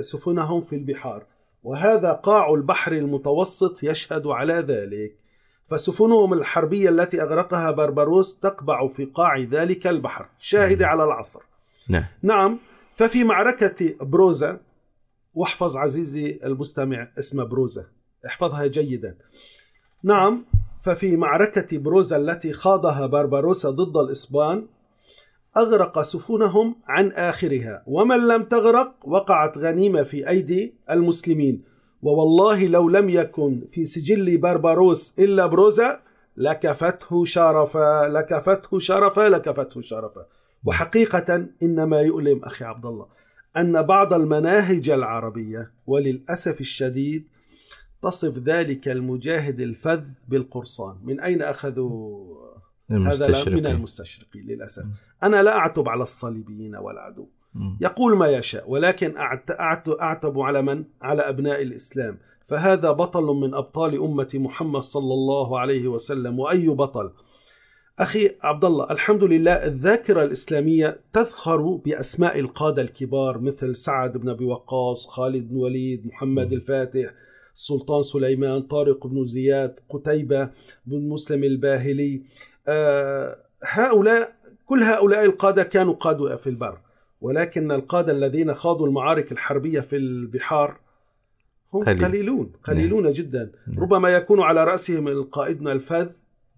سفنهم 0.01 0.61
في 0.61 0.75
البحار. 0.75 1.25
وهذا 1.63 2.11
قاع 2.11 2.53
البحر 2.53 2.91
المتوسط 2.91 3.83
يشهد 3.83 4.27
على 4.27 4.53
ذلك. 4.53 5.15
فسفنهم 5.69 6.33
الحربية 6.33 6.89
التي 6.89 7.21
أغرقها 7.21 7.71
بربروس 7.71 8.39
تقبع 8.39 8.87
في 8.87 9.05
قاع 9.05 9.39
ذلك 9.39 9.87
البحر. 9.87 10.29
شاهد 10.39 10.83
على 10.83 11.03
العصر. 11.03 11.41
نعم. 11.89 12.05
نعم 12.23 12.59
ففي 12.95 13.23
معركة 13.23 13.95
بروزا 14.01 14.59
واحفظ 15.33 15.77
عزيزي 15.77 16.39
المستمع 16.43 17.11
اسم 17.19 17.45
بروزا 17.45 17.85
احفظها 18.25 18.67
جيدا. 18.67 19.17
نعم 20.03 20.45
ففي 20.79 21.17
معركة 21.17 21.77
بروزا 21.77 22.17
التي 22.17 22.53
خاضها 22.53 23.05
بارباروسا 23.05 23.69
ضد 23.69 23.97
الإسبان 23.97 24.65
أغرق 25.57 26.01
سفنهم 26.01 26.75
عن 26.87 27.11
آخرها. 27.11 27.83
ومن 27.87 28.27
لم 28.27 28.43
تغرق 28.43 28.93
وقعت 29.03 29.57
غنيمة 29.57 30.03
في 30.03 30.29
أيدي 30.29 30.73
المسلمين. 30.91 31.63
ووالله 32.01 32.67
لو 32.67 32.89
لم 32.89 33.09
يكن 33.09 33.61
في 33.69 33.85
سجل 33.85 34.37
بارباروس 34.37 35.19
إلا 35.19 35.45
بروزا 35.47 35.99
لكفته 36.37 37.25
شرفا 37.25 38.07
لكفته 38.07 38.79
شرفا 38.79 39.29
لكفته 39.29 39.81
شرفا. 39.81 40.25
وحقيقة 40.65 41.45
إن 41.63 41.83
ما 41.83 42.01
يؤلم 42.01 42.43
أخي 42.43 42.65
عبد 42.65 42.85
الله 42.85 43.05
أن 43.57 43.81
بعض 43.81 44.13
المناهج 44.13 44.89
العربية 44.89 45.71
وللأسف 45.87 46.61
الشديد 46.61 47.27
تصف 48.01 48.37
ذلك 48.37 48.87
المجاهد 48.87 49.59
الفذ 49.59 50.03
بالقرصان. 50.27 50.95
من 51.03 51.19
أين 51.19 51.41
أخذوا 51.41 52.27
هذا 52.91 53.27
من 53.45 53.65
المستشرقين 53.65 54.45
للأسف. 54.47 54.83
أنا 55.23 55.43
لا 55.43 55.57
أعتب 55.57 55.89
على 55.89 56.03
الصليبيين 56.03 56.75
والعدو. 56.75 57.27
يقول 57.81 58.17
ما 58.17 58.27
يشاء 58.27 58.69
ولكن 58.69 59.13
أعت- 59.13 59.51
أعت- 59.51 60.01
أعتب 60.01 60.39
على 60.39 60.61
من؟ 60.61 60.83
على 61.01 61.21
أبناء 61.21 61.61
الإسلام. 61.61 62.17
فهذا 62.45 62.91
بطل 62.91 63.23
من 63.23 63.53
أبطال 63.53 64.01
أمة 64.01 64.29
محمد 64.33 64.81
صلى 64.81 65.13
الله 65.13 65.59
عليه 65.59 65.87
وسلم. 65.87 66.39
وأي 66.39 66.67
بطل؟ 66.67 67.11
أخي 67.99 68.31
عبد 68.41 68.65
الله 68.65 68.91
الحمد 68.91 69.23
لله 69.23 69.51
الذاكرة 69.51 70.23
الإسلامية 70.23 70.99
تذخر 71.13 71.61
بأسماء 71.61 72.39
القادة 72.39 72.81
الكبار 72.81 73.39
مثل 73.39 73.75
سعد 73.75 74.17
بن 74.17 74.29
أبي 74.29 74.45
وقاص 74.45 75.07
خالد 75.07 75.49
بن 75.49 75.55
وليد 75.55 76.07
محمد. 76.07 76.53
الفاتح 76.53 77.13
السلطان 77.57 78.03
سليمان 78.03 78.61
طارق 78.61 79.07
بن 79.07 79.25
زياد 79.25 79.75
قتيبة 79.89 80.49
بن 80.85 81.09
مسلم 81.09 81.43
الباهلي 81.43 82.21
آه، 82.67 83.37
هؤلاء 83.63 84.35
كل 84.65 84.79
هؤلاء 84.83 85.25
القادة 85.25 85.63
كانوا 85.63 85.93
قادة 85.93 86.35
في 86.35 86.47
البر 86.47 86.77
ولكن 87.21 87.71
القادة 87.71 88.11
الذين 88.11 88.53
خاضوا 88.53 88.87
المعارك 88.87 89.31
الحربية 89.31 89.79
في 89.79 89.95
البحار 89.95 90.77
هم 91.73 91.83
قليل. 91.83 92.05
قليلون 92.05 92.51
قليلون 92.63 93.11
جدا 93.11 93.51
نعم. 93.67 93.79
ربما 93.83 94.09
يكون 94.09 94.41
على 94.41 94.63
رأسهم 94.63 95.07
القائدنا 95.07 95.71
الفذ. 95.71 96.09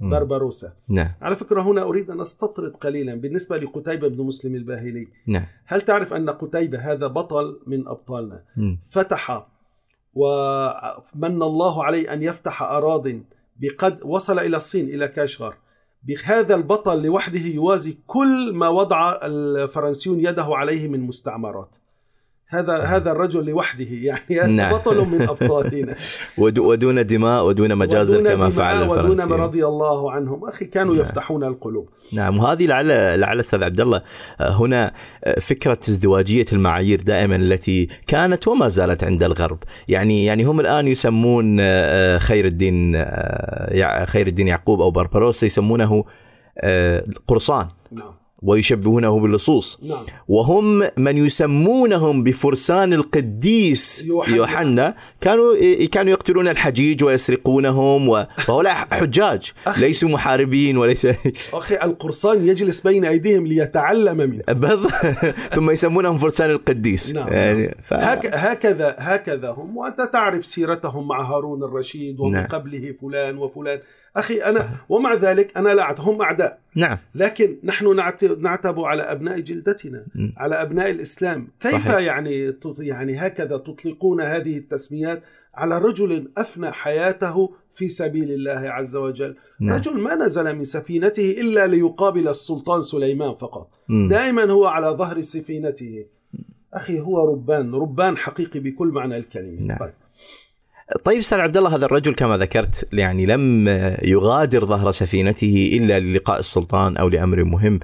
بربروسا 0.01 0.74
نعم 0.89 1.12
على 1.22 1.36
فكرة 1.36 1.62
هنا 1.62 1.82
أريد 1.84 2.12
أن 2.12 2.22
أستطرد 2.22 2.72
قليلا 2.72 3.15
بالنسبة 3.15 3.58
لقتيبة 3.58 4.08
بن 4.08 4.24
مسلم 4.24 4.56
الباهلي 4.56 5.08
نعم 5.27 5.46
هل 5.65 5.82
تعرف 5.82 6.13
أن 6.13 6.29
قتيبة 6.29 6.79
هذا 6.79 7.08
بطل 7.08 7.60
من 7.68 7.88
أبطالنا 7.88 8.44
مم. 8.58 8.79
فتح 8.89 9.48
ومن 10.13 11.42
الله 11.42 11.84
عليه 11.84 12.13
أن 12.13 12.24
يفتح 12.24 12.62
أراض 12.62 13.08
بقد 13.56 14.00
وصل 14.04 14.39
إلى 14.39 14.58
الصين 14.58 14.86
إلى 14.86 15.08
كاشغر. 15.08 15.56
بهذا 16.04 16.56
البطل 16.56 17.01
لوحده 17.01 17.39
يوازي 17.39 17.98
كل 18.08 18.54
ما 18.54 18.70
وضع 18.70 19.20
الفرنسيون 19.24 20.20
يده 20.20 20.46
عليه 20.50 20.88
من 20.88 21.00
مستعمرات. 21.00 21.75
هذا 22.51 22.77
هذا 22.84 23.12
الرجل 23.12 23.46
لوحده 23.46 23.86
يعني 23.91 24.56
نعم. 24.56 24.74
بطل 24.74 25.06
من 25.06 25.22
أبطالنا. 25.22 25.96
ود- 26.38 26.60
ودون 26.60 27.06
دماء 27.06 27.46
ودون 27.46 27.75
مجازر 27.75 28.18
ودون 28.18 28.34
كما 28.34 28.50
فعل 28.50 28.89
ودون 28.89 29.12
الفرنسيون 29.12 29.39
رضي 29.39 29.65
الله 29.65 30.12
عنهم. 30.12 30.46
أخي 30.50 30.65
كانوا 30.65 30.94
نعم. 30.96 31.01
يفتحون 31.06 31.44
القلوب. 31.44 31.89
نعم. 32.13 32.39
وهذه 32.39 32.65
لعل 32.65 33.20
لعل 33.20 33.39
أستاذ 33.39 33.63
عبد 33.63 33.82
الله 33.82 34.01
آه، 34.41 34.50
هنا 34.51 34.94
آه، 35.24 35.39
فكرة 35.39 35.79
ازدواجية 35.89 36.46
المعايير 36.53 37.01
دائما 37.01 37.36
التي 37.36 37.88
كانت 38.08 38.48
وما 38.48 38.68
زالت 38.68 39.03
عند 39.03 39.24
الغرب، 39.24 39.63
يعني 39.88 40.25
يعني 40.25 40.44
هم 40.44 40.60
الآن 40.60 40.88
يسمون 40.88 41.58
آه، 41.60 42.18
خير 42.18 42.46
الدين 42.46 42.94
آه، 42.96 44.06
خير 44.06 44.27
الدين 44.27 44.48
يعقوب 44.48 44.82
أو 44.82 44.91
بربروسا 44.91 45.46
يسمونه 45.46 46.03
آه، 46.58 47.06
قرصان. 47.27 47.68
نعم. 47.91 48.19
ويشبهونه 48.41 49.19
باللصوص 49.19 49.79
نعم 49.84 50.05
وهم 50.27 50.84
من 50.98 51.17
يسمونهم 51.17 52.24
بفرسان 52.24 52.93
القديس 52.93 54.03
يوحنا. 54.03 54.36
يوحنا 54.36 54.96
كانوا 55.22 55.55
كانوا 55.91 56.12
يقتلون 56.12 56.48
الحجيج 56.48 57.03
ويسرقونهم 57.03 58.10
و- 58.10 58.25
وهؤلاء 58.50 58.74
حجاج. 58.91 59.51
ليسوا 59.77 60.10
محاربين 60.10 60.77
وليس 60.77 61.08
أخي 61.53 61.75
القرصان 61.75 62.48
يجلس 62.48 62.81
بين 62.88 63.05
أيديهم 63.05 63.48
ليتعلم 63.48 64.17
منه 64.17 64.43
بالضبط 64.62 64.91
ثم 65.53 65.72
يسمونهم 65.72 66.17
فرسان 66.17 66.50
القديس 66.51 67.13
نعم. 67.15 67.27
يعني 67.34 67.77
ف... 67.88 67.93
هك 67.93 68.25
هكذا 68.34 68.96
هكذا 69.00 69.50
هم 69.50 69.77
وأنت 69.77 69.98
تعرف 70.13 70.46
سيرتهم 70.46 71.08
مع 71.08 71.22
هارون 71.36 71.63
الرشيد 71.63 72.19
ومن 72.19 72.34
نعم. 72.34 72.48
قبله 72.48 72.91
فلان 73.01 73.38
وفلان 73.38 73.79
أخي 74.16 74.38
أنا 74.44 74.60
صحيح. 74.60 74.86
ومع 74.89 75.13
ذلك 75.13 75.58
أنا 75.58 75.70
لا 75.70 76.01
هم 76.01 76.22
أعداء 76.22 76.60
نعم 76.75 76.98
لكن 77.16 77.58
نحن 77.63 77.96
نعت- 77.96 78.24
نعتب 78.24 78.80
على 78.80 79.04
أبناء 79.04 79.39
جلدتنا 79.39 80.06
م. 80.16 80.30
على 80.38 80.56
أبناء 80.62 80.89
الإسلام 80.89 81.48
كيف 81.60 81.72
صحيح. 81.72 81.98
يعني 81.98 82.54
يعني 82.80 83.18
هكذا 83.18 83.58
تطلقون 83.58 84.22
هذه 84.22 84.58
التسميات 84.58 85.24
على 85.56 85.78
رجل 85.78 86.32
أفنى 86.38 86.72
حياته 86.72 87.54
في 87.74 87.89
سبيل 87.89 88.32
الله 88.32 88.70
عز 88.70 88.96
وجل 88.96 89.36
نعم 89.60 89.75
رجل 89.78 90.00
ما 90.00 90.16
نزل 90.16 90.56
من 90.56 90.63
سفينته 90.63 91.36
إلا 91.42 91.68
ليقابل 91.68 92.28
السلطان 92.28 92.82
سليمان 92.82 93.36
فقط 93.36 93.70
مم. 93.89 94.08
دائما 94.10 94.44
هو 94.51 94.66
على 94.66 94.88
ظهر 94.88 95.22
سفينته 95.22 96.06
أخي 96.74 97.00
هو 97.00 97.32
ربان 97.32 97.75
ربان 97.75 98.18
حقيقي 98.18 98.60
بكل 98.60 98.88
معنى 98.88 99.18
الكلمة 99.18 99.62
نعم. 99.62 99.78
طيب. 99.80 99.94
طيب 101.03 101.17
أستاذ 101.17 101.39
عبد 101.39 101.58
الله 101.58 101.75
هذا 101.75 101.86
الرجل 101.86 102.13
كما 102.13 102.38
ذكرت 102.38 102.89
يعني 102.93 103.25
لم 103.25 103.67
يغادر 104.03 104.65
ظهر 104.65 104.91
سفينته 104.91 105.69
إلا 105.74 106.00
للقاء 106.00 106.39
السلطان 106.39 106.98
أو 106.98 107.10
لأمر 107.10 107.43
مهم. 107.43 107.79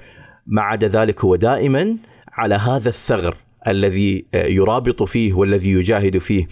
ما 0.48 0.62
عدا 0.62 0.88
ذلك 0.88 1.26
هو 1.26 1.36
دائما 1.36 1.98
على 2.34 2.56
هذا 2.56 2.90
الثغر 2.90 3.38
الذي 3.68 4.26
يرابط 4.34 5.04
فيه 5.04 5.34
والذي 5.34 5.72
يجاهد 5.72 6.18
فيه. 6.18 6.48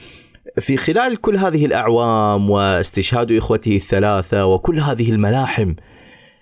في 0.60 0.78
خلال 0.78 1.22
كل 1.22 1.36
هذه 1.36 1.66
الأعوام 1.66 2.50
واستشهاد 2.50 3.32
إخوته 3.32 3.76
الثلاثة 3.76 4.46
وكل 4.46 4.80
هذه 4.80 5.12
الملاحم 5.12 5.76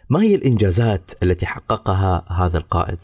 ما 0.09 0.21
هي 0.21 0.35
الإنجازات 0.35 1.11
التي 1.23 1.45
حققها 1.45 2.25
هذا 2.29 2.57
القائد؟ 2.57 2.99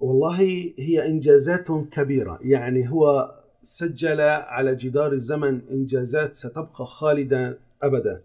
والله 0.00 0.40
هي 0.78 1.08
إنجازات 1.08 1.68
كبيرة. 1.92 2.38
يعني 2.42 2.90
هو 2.90 3.30
سجل 3.64 4.20
على 4.20 4.74
جدار 4.74 5.12
الزمن 5.12 5.60
إنجازات 5.70 6.34
ستبقى 6.34 6.86
خالده 6.86 7.58
ابدا 7.82 8.22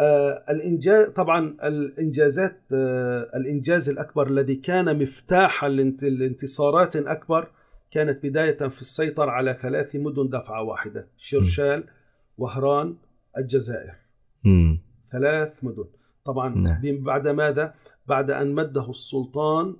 آه 0.00 0.44
الانجاز 0.50 1.08
طبعا 1.08 1.56
الإنجازات 1.62 2.56
آه 2.72 3.30
الإنجاز 3.36 3.88
الأكبر 3.88 4.26
الذي 4.26 4.54
كان 4.54 5.02
مفتاحا 5.02 5.68
لانت- 5.68 6.02
لانتصارات 6.04 6.96
أكبر 6.96 7.48
كانت 7.90 8.26
بداية 8.26 8.68
في 8.68 8.80
السيطرة 8.80 9.30
على 9.30 9.58
ثلاث 9.62 9.96
مدن 9.96 10.28
دفعة 10.28 10.62
واحدة 10.62 11.06
شرشال 11.16 11.84
وهران 12.38 12.96
الجزائر. 13.38 13.94
ثلاث 15.12 15.52
مدن 15.62 15.84
طبعا 16.24 16.54
نعم. 16.54 17.04
بعد 17.04 17.28
ماذا 17.28 17.74
بعد 18.06 18.30
أن 18.30 18.54
مده 18.54 18.90
السلطان 18.90 19.76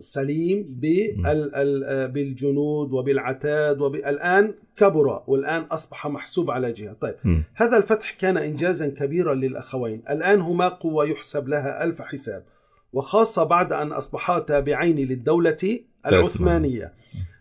سليم 0.00 0.66
بال- 0.80 1.54
ال- 1.54 2.08
بالجنود 2.08 2.92
وبالعتاد 2.92 3.80
والان 3.80 4.54
كبر 4.76 5.22
والآن 5.26 5.62
أصبح 5.62 6.06
محسوب 6.06 6.50
على 6.50 6.72
جهة. 6.72 6.92
طيب 6.92 7.14
مم. 7.24 7.44
هذا 7.54 7.76
الفتح 7.76 8.10
كان 8.12 8.36
انجازا 8.36 8.88
كبيرا 8.88 9.34
للأخوين. 9.34 10.02
الآن 10.10 10.40
هما 10.40 10.68
قوة 10.68 11.04
يحسب 11.08 11.48
لها 11.48 11.84
ألف 11.84 12.02
حساب 12.02 12.44
وخاصة 12.92 13.44
بعد 13.44 13.72
أن 13.72 13.92
أصبحا 13.92 14.38
تابعين 14.38 14.96
للدولة 14.96 15.80
العثمانية. 16.06 16.92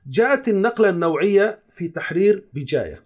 جاءت 0.07 0.47
النقلة 0.47 0.89
النوعية 0.89 1.59
في 1.71 1.87
تحرير 1.87 2.43
بجاية. 2.53 3.03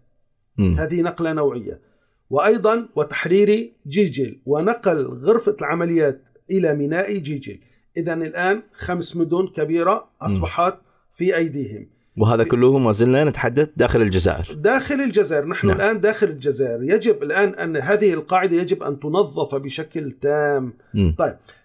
مم. 0.57 0.79
هذه 0.79 1.01
نقلة 1.01 1.33
نوعية. 1.33 1.81
وأيضا 2.29 2.89
وتحرير 2.95 3.71
جيجل 3.87 4.39
ونقل 4.45 5.05
غرفة 5.05 5.55
العمليات 5.61 6.21
إلى 6.51 6.75
ميناء 6.75 7.17
جيجل. 7.17 7.59
إذا 7.97 8.13
الآن 8.13 8.61
خمس 8.73 9.15
مدن 9.15 9.47
كبيرة 9.47 10.07
أصبحت 10.21 10.73
في 11.13 11.35
أيديهم 11.35 11.87
وهذا 12.17 12.43
كله 12.43 12.77
ما 12.77 12.91
زلنا 12.91 13.23
نتحدث 13.23 13.69
داخل 13.77 14.01
الجزائر 14.01 14.53
داخل 14.53 14.95
الجزائر 14.95 15.45
نحن 15.45 15.67
نعم. 15.67 15.75
الآن 15.75 15.99
داخل 15.99 16.27
الجزائر 16.27 16.83
يجب 16.83 17.23
الآن 17.23 17.49
أن 17.49 17.77
هذه 17.77 18.13
القاعدة 18.13 18.55
يجب 18.55 18.83
أن 18.83 18.99
تنظف 18.99 19.55
بشكل 19.55 20.11
تام 20.11 20.73
مم. 20.93 21.15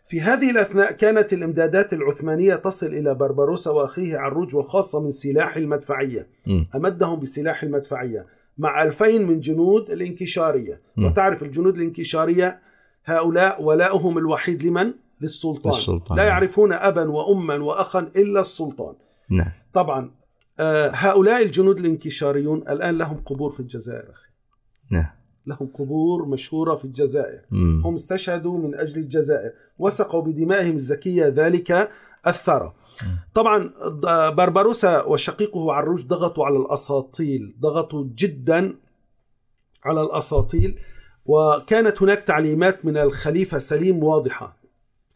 في 0.07 0.21
هذه 0.21 0.51
الأثناء 0.51 0.93
كانت 0.93 1.33
الإمدادات 1.33 1.93
العثمانية 1.93 2.55
تصل 2.55 2.87
إلى 2.87 3.15
بربروسا 3.15 3.71
وأخيه 3.71 4.19
عروج 4.19 4.55
وخاصة 4.55 5.01
من 5.01 5.11
سلاح 5.11 5.57
المدفعية 5.57 6.27
مم. 6.47 6.67
أمدهم 6.75 7.21
بسلاح 7.21 7.63
المدفعية 7.63 8.27
مع 8.59 8.83
ألفين 8.83 9.27
من 9.27 9.41
جنود 9.41 9.91
الانكشارية 9.91 10.81
مم. 10.97 11.05
وتعرف 11.05 11.43
الجنود 11.43 11.75
الانكشارية 11.75 12.59
هؤلاء 13.05 13.63
ولاؤهم 13.63 14.19
الوحيد 14.19 14.63
لمن؟ 14.63 14.93
للسلطان. 15.23 15.73
للسلطان. 15.73 16.19
لا 16.19 16.25
يعرفون 16.25 16.73
أبا 16.73 17.11
وأما 17.11 17.57
وأخا 17.57 18.01
إلا 18.01 18.41
السلطان. 18.41 18.95
نعم. 19.31 19.53
طبعا 19.73 20.11
آه، 20.61 20.91
هؤلاء 20.95 21.43
الجنود 21.43 21.79
الانكشاريون 21.79 22.59
الآن 22.59 22.99
لهم 22.99 23.23
قبور 23.27 23.53
في 23.53 23.61
الجزائر 23.61 24.11
أخي. 24.11 24.29
نعم. 24.91 25.07
لهم 25.47 25.69
قبور 25.75 26.25
مشهورة 26.25 26.77
في 26.77 26.85
الجزائر. 26.85 27.41
مم. 27.51 27.83
هم 27.85 27.95
استشهدوا 27.95 28.59
من 28.59 28.75
أجل 28.75 29.01
الجزائر 29.01 29.53
وسقوا 29.79 30.23
بدمائهم 30.23 30.75
الزكية 30.75 31.29
ذلك 31.29 31.91
الثرى. 32.27 32.73
طبعا 33.35 33.71
بربروسا 34.31 35.03
وشقيقه 35.05 35.73
عروج 35.73 36.07
ضغطوا 36.07 36.47
على 36.47 36.57
الأساطيل 36.57 37.55
ضغطوا 37.61 38.05
جدا 38.15 38.75
على 39.85 40.03
الأساطيل 40.03 40.79
وكانت 41.27 42.03
هناك 42.03 42.19
تعليمات 42.19 42.85
من 42.85 42.97
الخليفة 42.97 43.59
سليم 43.59 44.05
واضحة. 44.05 44.62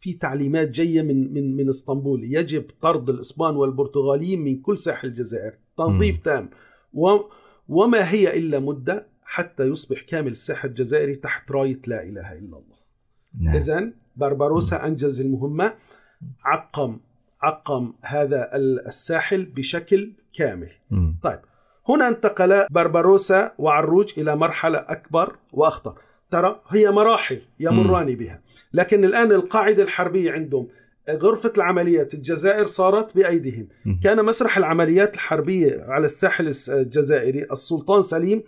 في 0.01 0.13
تعليمات 0.13 0.69
جاية 0.69 1.03
من 1.03 1.33
من 1.33 1.57
من 1.57 1.69
إسطنبول. 1.69 2.25
يجب 2.25 2.65
طرد 2.83 3.11
الإسبان 3.11 3.57
والبرتغاليين 3.57 4.41
من 4.45 4.61
كل 4.61 4.79
ساحل 4.79 5.09
الجزائر. 5.09 5.53
تنظيف 5.79 6.19
تام. 6.19 6.51
و 6.93 7.19
وما 7.69 8.11
هي 8.11 8.39
إلا 8.39 8.59
مدة 8.59 9.07
حتى 9.23 9.63
يصبح 9.63 10.03
كامل 10.03 10.31
الساحل 10.31 10.69
الجزائري 10.69 11.15
تحت 11.15 11.51
راية 11.51 11.81
لا 11.87 12.03
إله 12.03 12.33
إلا 12.33 12.57
الله. 12.57 12.77
نعم. 13.41 13.57
إذا 13.57 13.93
بربروسا 14.17 14.87
أنجز 14.87 15.21
المهمة. 15.21 15.75
عقم 16.45 16.99
عقم 17.43 17.93
هذا 18.03 18.57
الساحل 18.87 19.45
بشكل 19.45 20.13
كامل. 20.35 20.71
مم. 20.91 21.19
طيب 21.23 21.41
هنا 21.89 22.09
انتقل 22.09 22.67
بربروسا 22.71 23.53
وعروج 23.59 24.13
إلى 24.19 24.37
مرحلة 24.37 24.79
أكبر 24.79 25.37
وأخطر. 25.53 25.99
ترى 26.37 26.61
هي 26.69 26.91
مراحل 26.91 27.41
يمران 27.61 28.15
بها. 28.15 28.41
لكن 28.73 29.05
الآن 29.05 29.33
القاعدة 29.33 29.83
الحربية 29.83 30.33
عندهم 30.33 30.69
غرفة 31.11 31.53
العمليات 31.57 32.15
الجزائر 32.15 32.67
صارت 32.67 33.17
بأيديهم. 33.17 33.69
كان 34.03 34.25
مسرح 34.25 34.57
العمليات 34.57 35.15
الحربية 35.15 35.85
على 35.89 36.07
الساحل 36.07 36.53
الجزائري 36.69 37.43
السلطان 37.53 38.03
سليم 38.03 38.43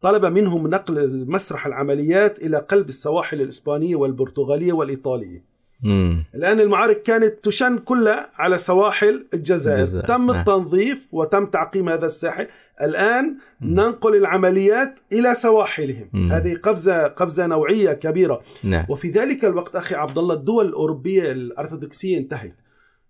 طلب 0.00 0.24
منهم 0.24 0.66
نقل 0.66 1.24
مسرح 1.28 1.66
العمليات 1.66 2.38
إلى 2.38 2.58
قلب 2.58 2.88
السواحل 2.88 3.40
الإسبانية 3.40 3.96
والبرتغالية 3.96 4.72
والإيطالية. 4.72 5.52
مم. 5.82 6.24
الآن 6.34 6.60
المعارك 6.60 7.02
كانت 7.02 7.34
تشن 7.42 7.78
كلها 7.78 8.30
على 8.34 8.58
سواحل 8.58 9.26
الجزائر. 9.34 9.82
الجزائر، 9.82 10.06
تم 10.06 10.26
نعم. 10.26 10.40
التنظيف 10.40 11.08
وتم 11.14 11.46
تعقيم 11.46 11.88
هذا 11.88 12.06
الساحل. 12.06 12.46
الآن 12.82 13.36
مم. 13.60 13.74
ننقل 13.74 14.16
العمليات 14.16 15.00
إلى 15.12 15.34
سواحلهم. 15.34 16.08
مم. 16.12 16.32
هذه 16.32 16.54
قفزة 16.54 17.06
قفزة 17.06 17.46
نوعية 17.46 17.92
كبيرة. 17.92 18.42
نعم. 18.64 18.86
وفي 18.88 19.10
ذلك 19.10 19.44
الوقت 19.44 19.76
أخي 19.76 19.94
عبد 19.94 20.18
الله 20.18 20.34
الدول 20.34 20.66
الأوروبية 20.66 21.32
الأرثوذكسية 21.32 22.18
انتهت. 22.18 22.56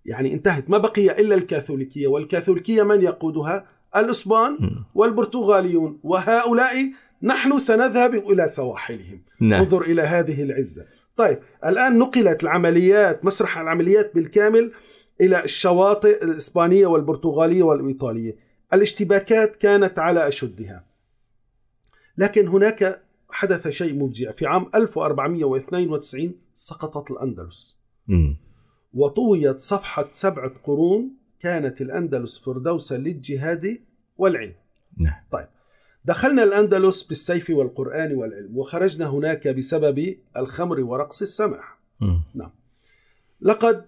يعني 0.04 0.35
انتهت 0.35 0.70
ما 0.70 0.78
بقي 0.78 1.20
إلا 1.20 1.35
الكاثوليكية. 1.35 2.06
والكاثوليكية 2.06 2.82
من 2.82 3.02
يقودها؟ 3.02 3.66
الإسبان 3.96 4.56
مم. 4.61 4.85
والبرتغاليون. 4.94 6.00
وهؤلاء 6.02 6.74
نحن 7.22 7.58
سنذهب 7.58 8.14
إلى 8.14 8.48
سواحلهم. 8.48 9.22
نعم. 9.40 9.62
انظر 9.62 9.82
إلى 9.82 10.02
هذه 10.02 10.42
العزة. 10.42 10.87
طيب 11.16 11.38
الآن 11.66 11.98
نقلت 11.98 12.42
العمليات 12.42 13.24
مسرح 13.24 13.58
العمليات 13.58 14.14
بالكامل 14.14 14.72
إلى 15.20 15.44
الشواطئ 15.44 16.24
الإسبانية 16.24 16.87
والبرتغالية 16.87 17.62
والإيطالية. 17.62 18.52
الاشتباكات 18.72 19.56
كانت 19.56 19.98
على 19.98 20.28
أشدها. 20.28 20.85
لكن 22.18 22.48
هناك 22.48 23.02
حدث 23.30 23.68
شيء 23.68 23.94
مفجع. 23.94 24.32
في 24.32 24.46
عام 24.46 24.70
1492 24.74 26.35
سقطت 26.54 27.11
الأندلس. 27.11 27.78
مم. 28.08 28.37
وطويت 28.94 29.61
صفحة 29.61 30.08
سبعة 30.12 30.52
قرون 30.64 31.11
كانت 31.40 31.80
الأندلس 31.80 32.38
فردوسا 32.38 32.94
للجهاد 32.94 33.78
والعلم. 34.18 34.54
نعم. 34.96 35.46
دخلنا 36.04 36.42
الأندلس 36.42 37.02
بالسيف 37.02 37.50
والقرآن 37.50 38.14
والعلم 38.14 38.58
وخرجنا 38.58 39.06
هناك 39.06 39.48
بسبب 39.48 40.16
الخمر 40.37 40.80
ورقص 40.80 41.22
السماح. 41.22 41.78
مم. 42.00 42.22
لقد 43.40 43.85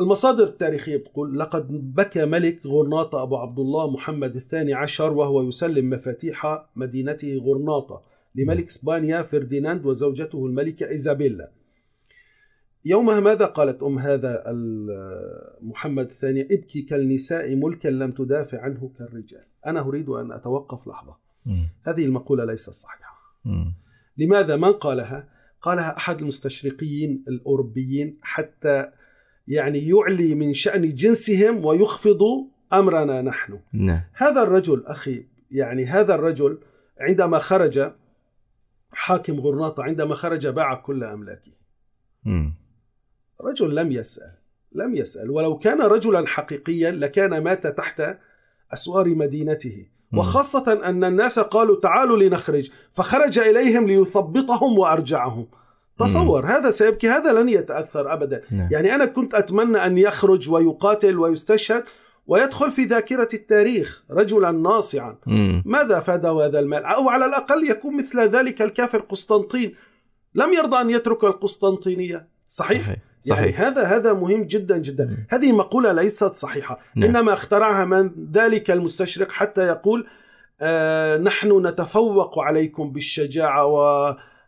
المصادر 0.00 0.44
التاريخية 0.44 0.96
بتقول 0.96 1.38
لقد 1.38 1.94
بكى 1.94 2.24
ملك 2.24 2.66
غرناطة 2.66 3.22
أبو 3.22 3.36
عبد 3.36 3.58
الله 3.58 3.90
محمد 3.90 4.36
الثاني 4.36 4.74
عشر 4.74 5.12
وهو 5.12 5.48
يسلم 5.48 5.90
مفاتيح 5.90 6.66
مدينته 6.76 7.36
غرناطة 7.36 8.02
لملك 8.34 8.66
إسبانيا 8.66 9.22
فرديناند 9.22 9.86
وزوجته 9.86 10.46
الملكة 10.46 10.88
إيزابيلا 10.88 11.50
يومها 12.84 13.20
ماذا 13.20 13.44
قالت 13.44 13.82
أم 13.82 13.98
هذا 13.98 14.42
محمد 15.62 16.04
الثاني 16.04 16.42
ابكي 16.42 16.82
كالنساء 16.82 17.56
ملكا 17.56 17.88
لم 17.88 18.12
تدافع 18.12 18.60
عنه 18.60 18.90
كالرجال 18.98 19.44
أنا 19.66 19.80
أريد 19.80 20.08
أن 20.08 20.32
أتوقف 20.32 20.88
لحظة 20.88 21.16
مم. 21.46 21.68
هذه 21.82 22.04
المقولة 22.04 22.44
ليست 22.44 22.70
صحيحة 22.70 23.14
مم. 23.44 23.74
لماذا 24.18 24.56
من 24.56 24.72
قالها؟ 24.72 25.28
قالها 25.62 25.96
أحد 25.96 26.18
المستشرقين 26.18 27.22
الأوروبيين 27.28 28.18
حتى 28.22 28.90
يعني 29.48 29.88
يعلي 29.88 30.34
من 30.34 30.52
شأن 30.52 30.94
جنسهم 30.94 31.64
ويخفض 31.64 32.20
أمرنا 32.72 33.22
نحن. 33.22 33.58
نعم 33.72 34.02
هذا 34.14 34.42
الرجل 34.42 34.84
أخي 34.86 35.26
يعني 35.50 35.86
هذا 35.86 36.14
الرجل 36.14 36.58
عندما 37.00 37.38
خرج 37.38 37.92
حاكم 38.92 39.40
غرناطة 39.40 39.82
عندما 39.82 40.14
خرج 40.14 40.46
باع 40.46 40.74
كل 40.74 41.04
أملاكه. 41.04 41.52
مم. 42.24 42.54
رجل 43.40 43.74
لم 43.74 43.92
يسأل 43.92 44.32
لم 44.72 44.96
يسأل 44.96 45.30
ولو 45.30 45.58
كان 45.58 45.82
رجلا 45.82 46.26
حقيقيا 46.26 46.90
لكان 46.90 47.42
مات 47.42 47.66
تحت 47.66 48.02
أسوار 48.72 49.08
مدينته. 49.08 49.86
وخاصة 50.12 50.88
أن 50.88 51.04
الناس 51.04 51.38
قالوا 51.38 51.80
تعالوا 51.80 52.16
لنخرج 52.16 52.70
فخرج 52.92 53.38
إليهم 53.38 53.86
ليثبطهم 53.86 54.78
وأرجعهم 54.78 55.46
تصور 55.98 56.46
هذا 56.46 56.70
سيبكي 56.70 57.08
هذا 57.08 57.32
لن 57.32 57.48
يتأثر 57.48 58.12
أبدا. 58.12 58.42
نعم. 58.50 58.68
يعني 58.70 58.94
أنا 58.94 59.04
كنت 59.04 59.34
أتمنى 59.34 59.86
أن 59.86 59.98
يخرج 59.98 60.50
ويقاتل 60.50 61.18
ويستشهد 61.18 61.84
ويدخل 62.26 62.72
في 62.72 62.84
ذاكرة 62.84 63.28
التاريخ 63.34 64.04
رجلا 64.10 64.50
ناصعا. 64.50 65.16
مم. 65.26 65.62
ماذا 65.66 66.00
فاده 66.00 66.46
هذا 66.46 66.58
المال؟ 66.58 66.84
أو 66.84 67.08
على 67.08 67.24
الأقل 67.24 67.70
يكون 67.70 67.96
مثل 67.96 68.20
ذلك 68.20 68.62
الكافر 68.62 68.98
قسطنطين. 68.98 69.74
لم 70.34 70.52
يرضى 70.52 70.80
أن 70.80 70.90
يترك 70.90 71.24
القسطنطينية. 71.24 72.28
صحيح, 72.48 72.80
صحيح 72.80 72.98
يعني 73.26 73.52
صحيح. 73.52 73.60
هذا 73.60 73.82
هذا 73.82 74.12
مهم 74.12 74.42
جدا 74.42 74.78
جدا. 74.78 75.04
مم. 75.04 75.26
هذه 75.30 75.52
مقولة 75.52 75.92
ليست 75.92 76.34
صحيحة. 76.34 76.78
نعم. 76.96 77.16
إنما 77.16 77.32
اخترعها 77.32 77.84
من 77.84 78.10
ذلك 78.32 78.70
المستشرق 78.70 79.30
حتى 79.30 79.66
يقول 79.66 80.06
آه 80.60 81.16
نحن 81.16 81.66
نتفوق 81.66 82.38
عليكم 82.38 82.92
بالشجاعة 82.92 83.66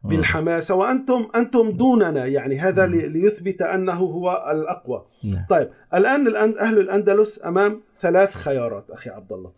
وبالحماسة 0.04 0.74
وأنتم 0.74 1.28
أنتم 1.34 1.70
دوننا 1.70 2.26
يعني 2.26 2.58
هذا. 2.58 2.86
لي- 2.86 3.08
ليثبت 3.08 3.62
أنه 3.62 3.92
هو 3.92 4.48
الأقوى 4.50 5.06
نعم. 5.24 5.46
طيب 5.50 5.70
الآن 5.94 6.26
الآن 6.26 6.58
أهل 6.58 6.78
الأندلس 6.78 7.44
أمام 7.44 7.80
ثلاث 8.00 8.34
خيارات 8.34 8.90
أخي 8.90 9.10
عبد 9.10 9.32
الله. 9.32 9.52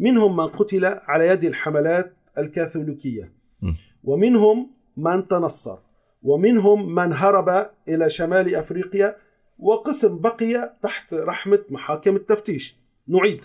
منهم 0.00 0.36
من 0.36 0.46
قتل 0.46 0.84
على 0.84 1.26
يد 1.28 1.44
الحملات 1.44 2.12
الكاثوليكية 2.38 3.32
م. 3.62 3.72
ومنهم 4.04 4.70
من 4.96 5.28
تنصر 5.28 5.78
ومنهم 6.22 6.94
من 6.94 7.12
هرب 7.12 7.70
إلى 7.88 8.10
شمال 8.10 8.54
أفريقيا 8.54 9.16
وقسم 9.58 10.18
بقي 10.18 10.72
تحت 10.82 11.14
رحمة 11.14 11.58
محاكم 11.70 12.16
التفتيش 12.16 12.76
نعيد. 13.08 13.40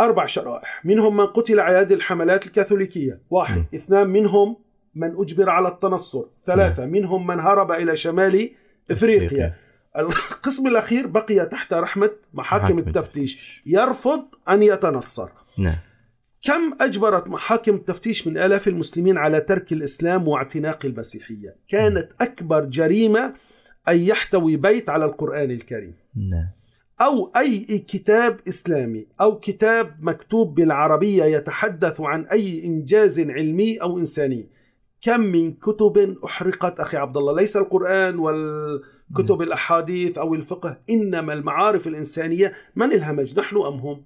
أربع 0.00 0.26
شرائح 0.26 0.84
منهم 0.84 1.16
من 1.16 1.26
قتل 1.26 1.60
على 1.60 1.78
يد 1.78 1.92
الحملات 1.92 2.46
الكاثوليكية 2.46 3.20
واحد 3.30 3.58
م. 3.58 3.64
اثنان 3.74 4.08
منهم 4.08 4.56
من 4.94 5.16
أجبر 5.16 5.50
على 5.50 5.68
التنصر. 5.68 6.24
ثلاثة 6.46 6.86
منهم 6.86 7.26
من 7.26 7.40
هرب 7.40 7.72
إلى 7.72 7.96
شمال 7.96 8.50
إفريقيا. 8.90 9.54
القسم 9.98 10.66
الأخير 10.66 11.06
بقي 11.06 11.46
تحت 11.46 11.72
رحمة 11.72 12.10
محاكم 12.34 12.78
التفتيش. 12.78 13.62
يرفض 13.66 14.24
أن 14.48 14.62
يتنصر. 14.62 15.28
نعم. 15.58 15.76
كم 16.42 16.76
أجبرت 16.80 17.28
محاكم 17.28 17.74
التفتيش 17.74 18.26
من 18.26 18.38
آلاف 18.38 18.68
المسلمين 18.68 19.18
على 19.18 19.40
ترك 19.40 19.72
الإسلام 19.72 20.28
واعتناق 20.28 20.86
المسيحية؟ 20.86 21.56
كانت 21.68 22.08
أكبر 22.20 22.64
جريمة 22.64 23.34
أن 23.88 23.98
يحتوي 23.98 24.56
بيت 24.56 24.90
على 24.90 25.04
القرآن 25.04 25.50
الكريم. 25.50 25.94
نعم. 26.16 26.48
أو 27.00 27.32
أي 27.36 27.78
كتاب 27.78 28.40
إسلامي 28.48 29.06
أو 29.20 29.40
كتاب 29.40 29.96
مكتوب 30.00 30.54
بالعربية 30.54 31.24
يتحدث 31.24 32.00
عن 32.00 32.24
أي 32.24 32.64
إنجاز 32.64 33.20
علمي 33.20 33.76
أو 33.76 33.98
إنساني. 33.98 34.46
كم 35.02 35.20
من 35.20 35.52
كتب 35.52 36.16
أحرقت 36.24 36.80
أخي 36.80 36.96
عبد 36.96 37.16
الله 37.16 37.36
ليس 37.36 37.56
القرآن 37.56 38.18
والكتب 38.18 39.42
الأحاديث 39.42 40.18
أو 40.18 40.34
الفقه 40.34 40.78
إنما 40.90 41.32
المعارف 41.32 41.86
الإنسانية 41.86 42.52
من 42.76 42.92
الهمج 42.92 43.38
نحن 43.38 43.56
أم 43.56 43.74
هم 43.74 44.02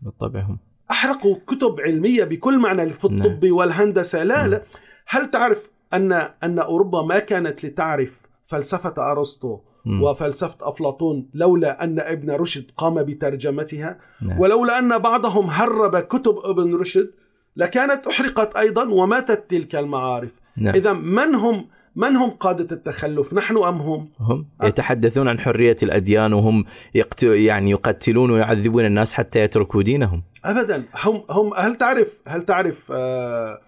بالطبع 0.00 0.40
هم 0.40 0.58
أحرقوا 0.90 1.36
كتب 1.46 1.80
علمية 1.80 2.24
بكل 2.24 2.58
معنى 2.58 2.92
في 2.92 3.08
نعم. 3.08 3.26
الطب 3.26 3.50
والهندسة 3.50 4.24
لا 4.24 4.36
نعم. 4.36 4.50
لا 4.50 4.62
هل 5.06 5.30
تعرف 5.30 5.70
أن 5.92 6.12
أن 6.42 6.58
أوروبا 6.58 7.02
ما 7.02 7.18
كانت 7.18 7.64
لتعرف 7.64 8.22
فلسفة 8.44 9.12
أرسطو 9.12 9.58
مم. 9.84 10.02
وفلسفة 10.02 10.68
أفلاطون 10.68 11.30
لولا 11.34 11.84
أن 11.84 12.00
ابن 12.00 12.30
رشد 12.30 12.70
قام 12.76 13.02
بترجمتها 13.02 13.98
نعم. 14.22 14.40
ولولا 14.40 14.78
أن 14.78 14.98
بعضهم 14.98 15.46
هرب 15.46 15.98
كتب 15.98 16.38
ابن 16.44 16.74
رشد 16.74 17.10
لكانت 17.56 18.06
أحرقت 18.06 18.56
أيضا 18.56 18.88
وماتت 18.88 19.50
تلك 19.50 19.74
المعارف 19.74 20.30
نعم. 20.56 20.74
اذا 20.74 20.92
من 20.92 21.34
هم 21.34 21.68
من 21.96 22.16
هم 22.16 22.30
قادة 22.30 22.76
التخلف 22.76 23.34
نحن 23.34 23.56
أم 23.56 23.80
هم 23.80 24.10
هم. 24.20 24.46
يتحدثون 24.62 25.28
عن 25.28 25.40
حرية 25.40 25.76
الأديان 25.82 26.32
وهم 26.32 26.64
يقت... 26.94 27.22
يعني 27.22 27.70
يقتلون 27.70 28.30
ويعذبون 28.30 28.84
الناس 28.84 29.14
حتى 29.14 29.40
يتركوا 29.40 29.82
دينهم 29.82 30.22
ابدا 30.44 30.84
هم 30.94 31.22
هم 31.30 31.54
هل 31.54 31.76
تعرف 31.78 32.08
هل 32.26 32.44
تعرف 32.44 32.92
آه 32.92 33.60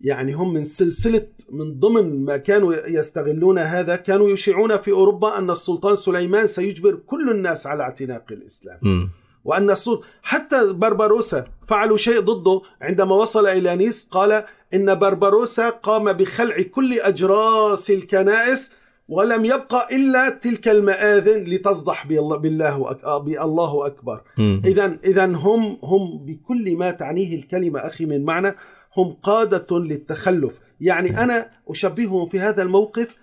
يعني 0.00 0.32
هم 0.32 0.54
من 0.54 0.64
سلسله 0.64 1.26
من 1.52 1.80
ضمن 1.80 2.24
ما 2.24 2.36
كانوا 2.36 2.74
يستغلون 2.86 3.58
هذا 3.58 3.96
كانوا 3.96 4.30
يشيعون 4.30 4.76
في 4.76 4.90
أوروبا 4.90 5.38
أن 5.38 5.50
السلطان 5.50 5.96
سليمان 5.96 6.46
سيجبر 6.46 6.94
كل 6.94 7.30
الناس 7.30 7.66
على 7.66 7.82
اعتناق 7.82 8.24
الإسلام 8.30 8.78
مم. 8.82 9.10
وأن 9.44 9.70
السلطان 9.70 10.08
حتى 10.22 10.72
بربروسا 10.72 11.44
فعلوا 11.68 11.96
شيء 11.96 12.20
ضده 12.20 12.60
عندما 12.82 13.14
وصل 13.14 13.46
إلى 13.46 13.76
نيس. 13.76 14.08
قال 14.08 14.44
إن 14.74 14.94
بربروسا 14.98 15.70
قام 15.70 16.12
بخلع 16.12 16.62
كل 16.62 17.00
أجراس 17.00 17.90
الكنائس 17.90 18.76
ولم 19.08 19.44
يبقى 19.44 19.88
إلا 19.96 20.28
تلك 20.28 20.68
المآذن 20.68 21.44
لتصدح 21.44 22.06
بالله 22.06 22.36
بالله 22.36 22.90
أك- 22.90 23.06
بالله 23.08 23.86
أكبر. 23.86 24.22
مم. 24.38 24.62
اذا 24.64 24.98
اذا 25.04 25.24
هم 25.26 25.78
هم 25.82 26.24
بكل 26.26 26.76
ما 26.76 26.90
تعنيه 26.90 27.34
الكلمة 27.36 27.80
أخي 27.80 28.06
من 28.06 28.24
معنى 28.24 28.54
هم 28.96 29.12
قادة 29.22 29.78
للتخلف. 29.78 30.60
يعني. 30.80 31.22
أنا 31.24 31.50
أشبههم 31.68 32.26
في 32.26 32.40
هذا 32.40 32.62
الموقف. 32.62 33.16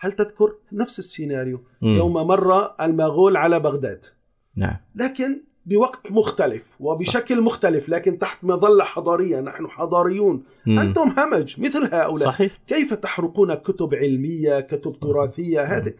هل 0.00 0.12
تذكر؟ 0.12 0.52
نفس 0.72 0.98
السيناريو. 0.98 1.60
يوم 1.82 2.12
مر 2.12 2.74
المغول 2.80 3.36
على 3.36 3.60
بغداد. 3.60 4.04
نعم. 4.56 4.76
لكن 4.94 5.40
بوقت 5.66 6.10
مختلف 6.10 6.64
وبشكل 6.80 7.40
مختلف 7.40 7.88
لكن 7.88 8.18
تحت 8.18 8.44
مظلة 8.44 8.84
حضارية 8.84 9.40
نحن 9.40 9.68
حضاريون. 9.68 10.42
مم. 10.66 10.78
أنتم 10.78 11.14
همج 11.18 11.60
مثل 11.60 11.94
هؤلاء. 11.94 12.26
صحيح. 12.26 12.58
كيف 12.66 12.94
تحرقون 12.94 13.54
كتب 13.54 13.94
علمية 13.94 14.60
كتب 14.60 14.92
تراثية؟ 15.00 15.60
هذه 15.60 15.92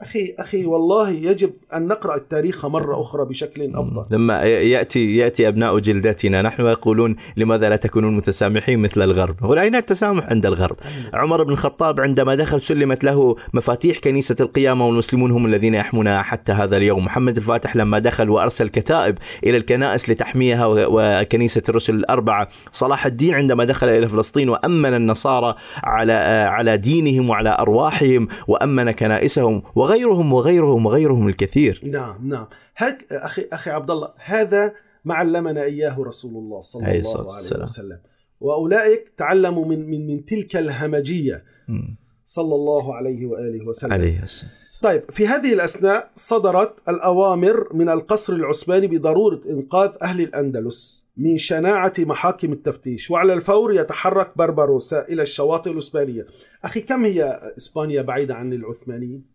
أخي 0.00 0.34
أخي 0.38 0.64
والله 0.66 1.10
يجب 1.10 1.50
أن 1.74 1.86
نقرأ 1.88 2.16
التاريخ 2.16 2.66
مرة 2.66 3.00
أخرى 3.00 3.24
بشكل 3.24 3.72
أفضل 3.74 4.16
لما 4.16 4.42
يأتي 4.42 5.16
يأتي 5.16 5.48
أبناء 5.48 5.78
جلدتنا 5.78 6.42
نحن 6.42 6.62
يقولون 6.66 7.16
لماذا 7.36 7.68
لا 7.68 7.76
تكونون 7.76 8.16
متسامحين 8.16 8.78
مثل 8.78 9.02
الغرب؟ 9.02 9.42
واين 9.44 9.74
التسامح 9.74 10.26
عند 10.26 10.46
الغرب؟ 10.46 10.76
عمر 11.14 11.42
بن 11.42 11.52
الخطاب 11.52 12.00
عندما 12.00 12.34
دخل 12.34 12.60
سلمت 12.60 13.04
له 13.04 13.36
مفاتيح 13.54 13.98
كنيسة 13.98 14.36
القيامة 14.40 14.86
والمسلمون 14.86 15.30
هم 15.30 15.46
الذين 15.46 15.74
يحمونها 15.74 16.22
حتى 16.22 16.52
هذا 16.52 16.76
اليوم، 16.76 17.04
محمد 17.04 17.36
الفاتح 17.36 17.76
لما 17.76 17.98
دخل 17.98 18.30
وأرسل 18.30 18.68
كتائب 18.68 19.18
إلى 19.46 19.56
الكنائس 19.56 20.10
لتحميها 20.10 20.66
و- 20.66 20.86
وكنيسة 20.90 21.62
الرسل 21.68 21.94
الأربعة، 21.94 22.48
صلاح 22.72 23.06
الدين 23.06 23.34
عندما 23.34 23.64
دخل 23.64 23.88
إلى 23.88 24.08
فلسطين 24.08 24.48
وأمن 24.48 24.94
النصارى 24.94 25.54
على 25.84 26.12
على 26.48 26.76
دينهم 26.76 27.30
وعلى 27.30 27.56
أرواحهم 27.60 28.28
وأمن 28.48 28.90
كنائسهم 28.90 29.62
وغيرهم 29.84 30.32
وغيرهم 30.32 30.86
وغيرهم 30.86 31.28
الكثير. 31.28 31.80
نعم 31.84 32.28
نعم 32.28 32.46
هك 32.76 33.12
أخي 33.12 33.48
أخي 33.52 33.70
عبد 33.70 33.90
الله 33.90 34.08
هذا 34.24 34.72
ما 35.04 35.14
علمنا 35.14 35.62
إياه 35.62 36.00
رسول 36.00 36.34
الله 36.36 36.60
صلى 36.60 36.80
الله 36.80 36.88
عليه 36.88 37.28
والسلام. 37.28 37.62
وسلم 37.62 37.98
وأولئك 38.40 39.12
تعلموا 39.18 39.66
من 39.66 39.90
من 39.90 40.06
من 40.06 40.24
تلك 40.24 40.56
الهمجية 40.56 41.44
مم. 41.68 41.96
صلى 42.24 42.54
الله 42.54 42.94
عليه 42.94 43.26
وآله 43.26 43.66
وسلم 43.68 43.92
عليه 43.92 44.22
السلام 44.22 44.52
طيب 44.82 45.10
في 45.10 45.26
هذه 45.26 45.52
الأثناء 45.52 46.10
صدرت 46.14 46.88
الأوامر 46.88 47.74
من 47.74 47.88
القصر 47.88 48.32
العثماني 48.32 48.86
بضرورة 48.86 49.40
إنقاذ 49.50 49.90
أهل 50.02 50.20
الأندلس 50.20 51.08
من 51.16 51.36
شناعة 51.36 51.92
محاكم 51.98 52.52
التفتيش 52.52 53.10
وعلى 53.10 53.32
الفور 53.32 53.72
يتحرك 53.72 54.38
بربروسا 54.38 55.08
إلى 55.08 55.22
الشواطئ 55.22 55.70
الإسبانية 55.70 56.26
أخي 56.64 56.80
كم 56.80 57.04
هي 57.04 57.52
إسبانيا 57.56 58.02
بعيدة 58.02 58.34
عن 58.34 58.52
العثمانيين؟ 58.52 59.33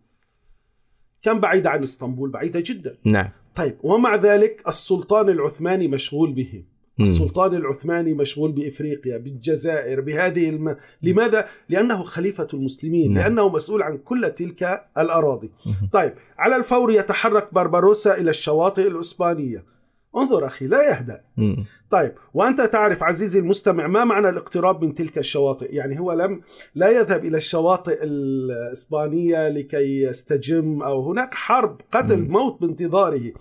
كم 1.23 1.39
بعيدة 1.39 1.69
عن 1.69 1.83
إسطنبول؟ 1.83 2.29
بعيدة 2.29 2.63
جدا 2.65 2.95
نعم 3.03 3.29
طيب 3.55 3.77
ومع 3.83 4.15
ذلك 4.15 4.63
السلطان 4.67 5.29
العثماني 5.29 5.87
مشغول 5.87 6.33
بهم. 6.33 6.63
السلطان 6.99 7.55
العثماني 7.55 8.13
مشغول 8.13 8.51
بإفريقيا 8.51 9.17
بالجزائر 9.17 10.01
بهذه 10.01 10.49
الم... 10.49 10.77
لماذا؟ 11.01 11.47
لأنه 11.69 12.03
خليفة 12.03 12.47
المسلمين، 12.53 13.13
نعم. 13.13 13.23
لأنه 13.23 13.49
مسؤول 13.49 13.81
عن 13.81 13.97
كل 13.97 14.29
تلك 14.29 14.81
الأراضي. 14.97 15.49
طيب 15.93 16.13
على 16.37 16.55
الفور 16.55 16.91
يتحرك 16.91 17.53
بربروسا 17.53 18.17
إلى 18.17 18.29
الشواطئ 18.29 18.87
الأسبانية. 18.87 19.63
انظر 20.15 20.45
أخي 20.45 20.67
لا 20.67 20.89
يهدأ. 20.89 21.21
طيب 21.91 22.13
وأنت 22.33 22.61
تعرف 22.61 23.03
عزيزي 23.03 23.39
المستمع 23.39 23.87
ما 23.87 24.03
معنى 24.03 24.29
الاقتراب 24.29 24.83
من 24.83 24.93
تلك 24.93 25.17
الشواطئ؟ 25.17 25.75
يعني 25.75 25.99
هو 25.99 26.13
لم 26.13 26.41
لا 26.75 26.89
يذهب 26.89 27.25
إلى 27.25 27.37
الشواطئ 27.37 28.03
الإسبانية 28.03 29.49
لكي 29.49 30.01
يستجم 30.01 30.81
أو 30.81 31.11
هناك 31.11 31.33
حرب 31.33 31.81
قتل 31.91 32.17
مم. 32.17 32.31
موت 32.31 32.61
بانتظاره. 32.61 33.33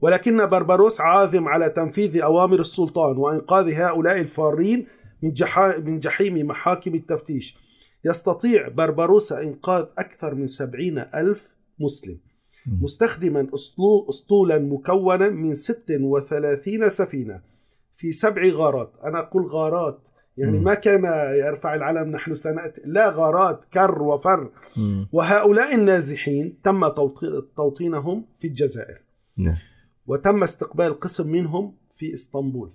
ولكن 0.00 0.46
بربروس 0.46 1.00
عازم 1.00 1.48
على 1.48 1.70
تنفيذ 1.70 2.22
أوامر 2.22 2.60
السلطان 2.60 3.16
وإنقاذ 3.16 3.74
هؤلاء 3.74 4.20
الفارين 4.20 4.86
من, 5.22 5.32
جحا 5.32 5.78
من 5.78 5.98
جحيم 5.98 6.46
محاكم 6.46 6.94
التفتيش 6.94 7.56
يستطيع 8.04 8.68
بربروس 8.68 9.32
إنقاذ 9.32 9.84
أكثر 9.98 10.34
من 10.34 10.46
سبعين 10.46 10.98
ألف 10.98 11.54
مسلم. 11.80 12.18
مستخدما 12.66 13.46
أسطولا 14.08 14.58
مكونا 14.58 15.28
من 15.30 15.54
36 15.54 16.88
سفينة 16.88 17.40
في 17.96 18.12
سبع 18.12 18.42
غارات. 18.52 18.92
أنا 19.04 19.18
أقول 19.18 19.46
غارات. 19.46 19.98
يعني. 20.36 20.58
ما 20.58 20.74
كان 20.74 21.04
يرفع 21.38 21.74
العلم 21.74 22.10
نحن 22.10 22.34
سنأتي. 22.34 22.80
لا 22.84 23.10
غارات 23.10 23.64
كر 23.74 24.02
وفر. 24.02 24.50
وهؤلاء 25.12 25.74
النازحين 25.74 26.60
تم 26.64 26.88
توطي- 26.88 27.42
توطينهم 27.56 28.24
في 28.36 28.46
الجزائر. 28.46 28.98
نعم. 29.36 29.56
وتم 30.06 30.42
استقبال 30.42 31.00
قسم 31.00 31.32
منهم 31.32 31.74
في 31.96 32.14
إسطنبول. 32.14 32.70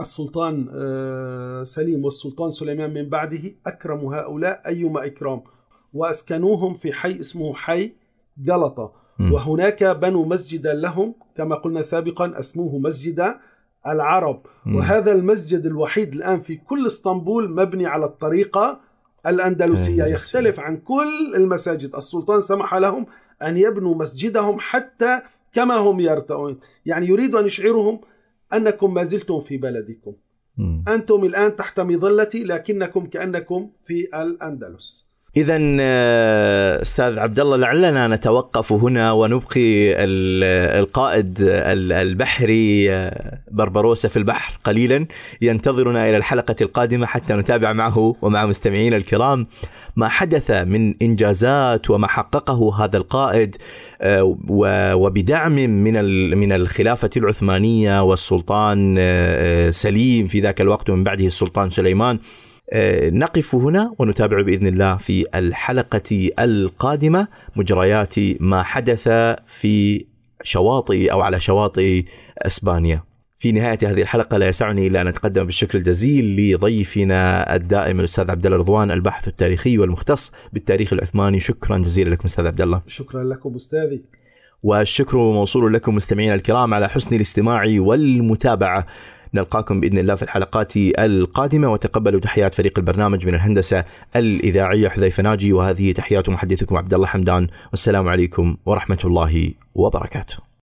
السلطان 0.00 0.68
آه، 0.74 1.62
سليم 1.62 2.04
والسلطان 2.04 2.50
سليمان 2.50 2.94
من 2.94 3.08
بعده 3.08 3.42
أكرموا 3.66 4.14
هؤلاء 4.16 4.62
أيما 4.66 5.06
إكرام. 5.06 5.42
وأسكنوهم 5.94 6.74
في 6.74 6.92
حي 6.92 7.20
اسمه 7.20 7.54
حي 7.54 7.92
جلطة. 8.38 8.92
وهناك 9.32 9.84
بنوا 9.84 10.26
مسجدا 10.26 10.74
لهم 10.74 11.14
كما 11.36 11.54
قلنا 11.54 11.80
سابقا 11.80 12.40
اسموه 12.40 12.78
مسجد 12.78 13.34
العرب. 13.86 14.42
وهذا 14.66 15.12
المسجد 15.12 15.66
الوحيد 15.66 16.12
الآن 16.12 16.40
في 16.40 16.56
كل 16.56 16.86
اسطنبول 16.86 17.50
مبني 17.50 17.86
على 17.86 18.04
الطريقة 18.04 18.80
الأندلسية. 19.26 20.04
يختلف 20.04 20.60
عن 20.60 20.76
كل 20.76 21.34
المساجد 21.34 21.94
السلطان 21.94 22.40
سمح 22.40 22.74
لهم 22.74 23.06
أن 23.42 23.56
يبنوا 23.56 23.94
مسجدهم 23.94 24.56
حتى 24.60 25.20
كما 25.52 25.76
هم 25.76 26.00
يرتؤون 26.00 26.58
يعني 26.86 27.06
يريد 27.06 27.34
أن 27.34 27.46
يشعرهم 27.46 28.00
أنكم 28.52 28.94
ما 28.94 29.04
زلتم 29.04 29.40
في 29.40 29.56
بلدكم. 29.56 30.12
أنتم 30.88 31.24
الآن 31.24 31.56
تحت 31.56 31.80
مظلتي 31.80 32.44
لكنكم 32.44 33.06
كأنكم 33.06 33.70
في 33.84 34.08
الأندلس 34.14 35.07
اذا 35.36 35.58
آه، 35.80 36.82
أستاذ 36.82 37.18
عبد 37.18 37.40
الله 37.40 37.56
لعلنا 37.56 38.08
نتوقف 38.08 38.72
هنا 38.72 39.12
ونبقي 39.12 39.92
ال- 40.04 40.78
القائد 40.80 41.38
ال- 41.40 41.92
البحري 41.92 42.92
آه، 42.92 43.38
بربروسا 43.50 44.08
في 44.08 44.16
البحر 44.16 44.58
قليلا. 44.64 45.06
ينتظرنا 45.40 46.08
إلى 46.08 46.16
الحلقة 46.16 46.56
القادمة 46.62 47.06
حتى 47.06 47.34
نتابع 47.34 47.72
معه 47.72 48.16
ومع 48.22 48.46
مستمعينا 48.46 48.96
الكرام 48.96 49.46
ما 49.96 50.08
حدث 50.08 50.50
من 50.50 50.94
إنجازات 51.02 51.90
وما 51.90 52.08
حققه 52.08 52.84
هذا 52.84 52.96
القائد 52.96 53.56
آه، 54.00 54.36
وبدعم 54.94 55.52
من 55.52 56.38
من 56.38 56.52
الخلافة 56.52 57.10
العثمانية 57.16 58.02
والسلطان 58.02 58.94
سليم 59.70 60.26
في 60.26 60.40
ذاك 60.40 60.60
الوقت 60.60 60.90
ومن 60.90 61.04
بعده 61.04 61.26
السلطان 61.26 61.70
سليمان. 61.70 62.18
نقف 63.12 63.54
هنا 63.54 63.94
ونتابع 63.98 64.42
بإذن 64.42 64.66
الله 64.66 64.96
في 64.96 65.26
الحلقة 65.34 66.30
القادمة 66.38 67.28
مجريات 67.56 68.14
ما 68.40 68.62
حدث 68.62 69.08
في 69.46 70.06
شواطئ 70.42 71.12
أو 71.12 71.20
على 71.20 71.40
شواطئ 71.40 72.04
إسبانيا. 72.38 73.02
في 73.38 73.52
نهاية 73.52 73.78
هذه 73.82 74.02
الحلقة 74.02 74.36
لا 74.36 74.48
يسعني 74.48 74.86
إلا 74.86 75.00
أن 75.00 75.06
أتقدم 75.06 75.44
بالشكر 75.44 75.78
الجزيل 75.78 76.54
لضيفنا 76.54 77.54
الدائم 77.56 78.00
الأستاذ 78.00 78.30
عبد 78.30 78.46
الله 78.46 78.58
رضوان 78.58 78.90
الباحث 78.90 79.28
التاريخي 79.28 79.78
والمختص 79.78 80.32
بالتاريخ 80.52 80.92
العثماني 80.92 81.40
شكرا 81.40 81.78
جزيلا 81.78 82.10
لكم 82.10 82.24
أستاذ 82.24 82.46
عبد 82.46 82.60
الله. 82.60 82.82
شكرا 82.86 83.24
لكم 83.24 83.54
أستاذي 83.54 84.02
والشكر 84.62 85.16
موصول 85.18 85.74
لكم 85.74 85.94
مستمعينا 85.94 86.34
الكرام 86.34 86.74
على 86.74 86.88
حسن 86.88 87.16
الاستماع 87.16 87.64
والمتابعة 87.78 88.86
نلقاكم 89.34 89.80
بإذن 89.80 89.98
الله 89.98 90.14
في 90.14 90.22
الحلقات 90.22 90.76
القادمة 90.76 91.72
وتقبلوا 91.72 92.20
تحيات 92.20 92.54
فريق 92.54 92.78
البرنامج 92.78 93.26
من 93.26 93.34
الهندسة 93.34 93.84
الإذاعية 94.16 94.88
حذيفة 94.88 95.22
ناجي 95.22 95.52
وهذه 95.52 95.92
تحيات 95.92 96.28
محدثكم 96.28 96.76
عبد 96.76 96.94
الله 96.94 97.06
حمدان 97.06 97.48
والسلام 97.70 98.08
عليكم 98.08 98.56
ورحمة 98.66 98.98
الله 99.04 99.52
وبركاته. 99.74 100.47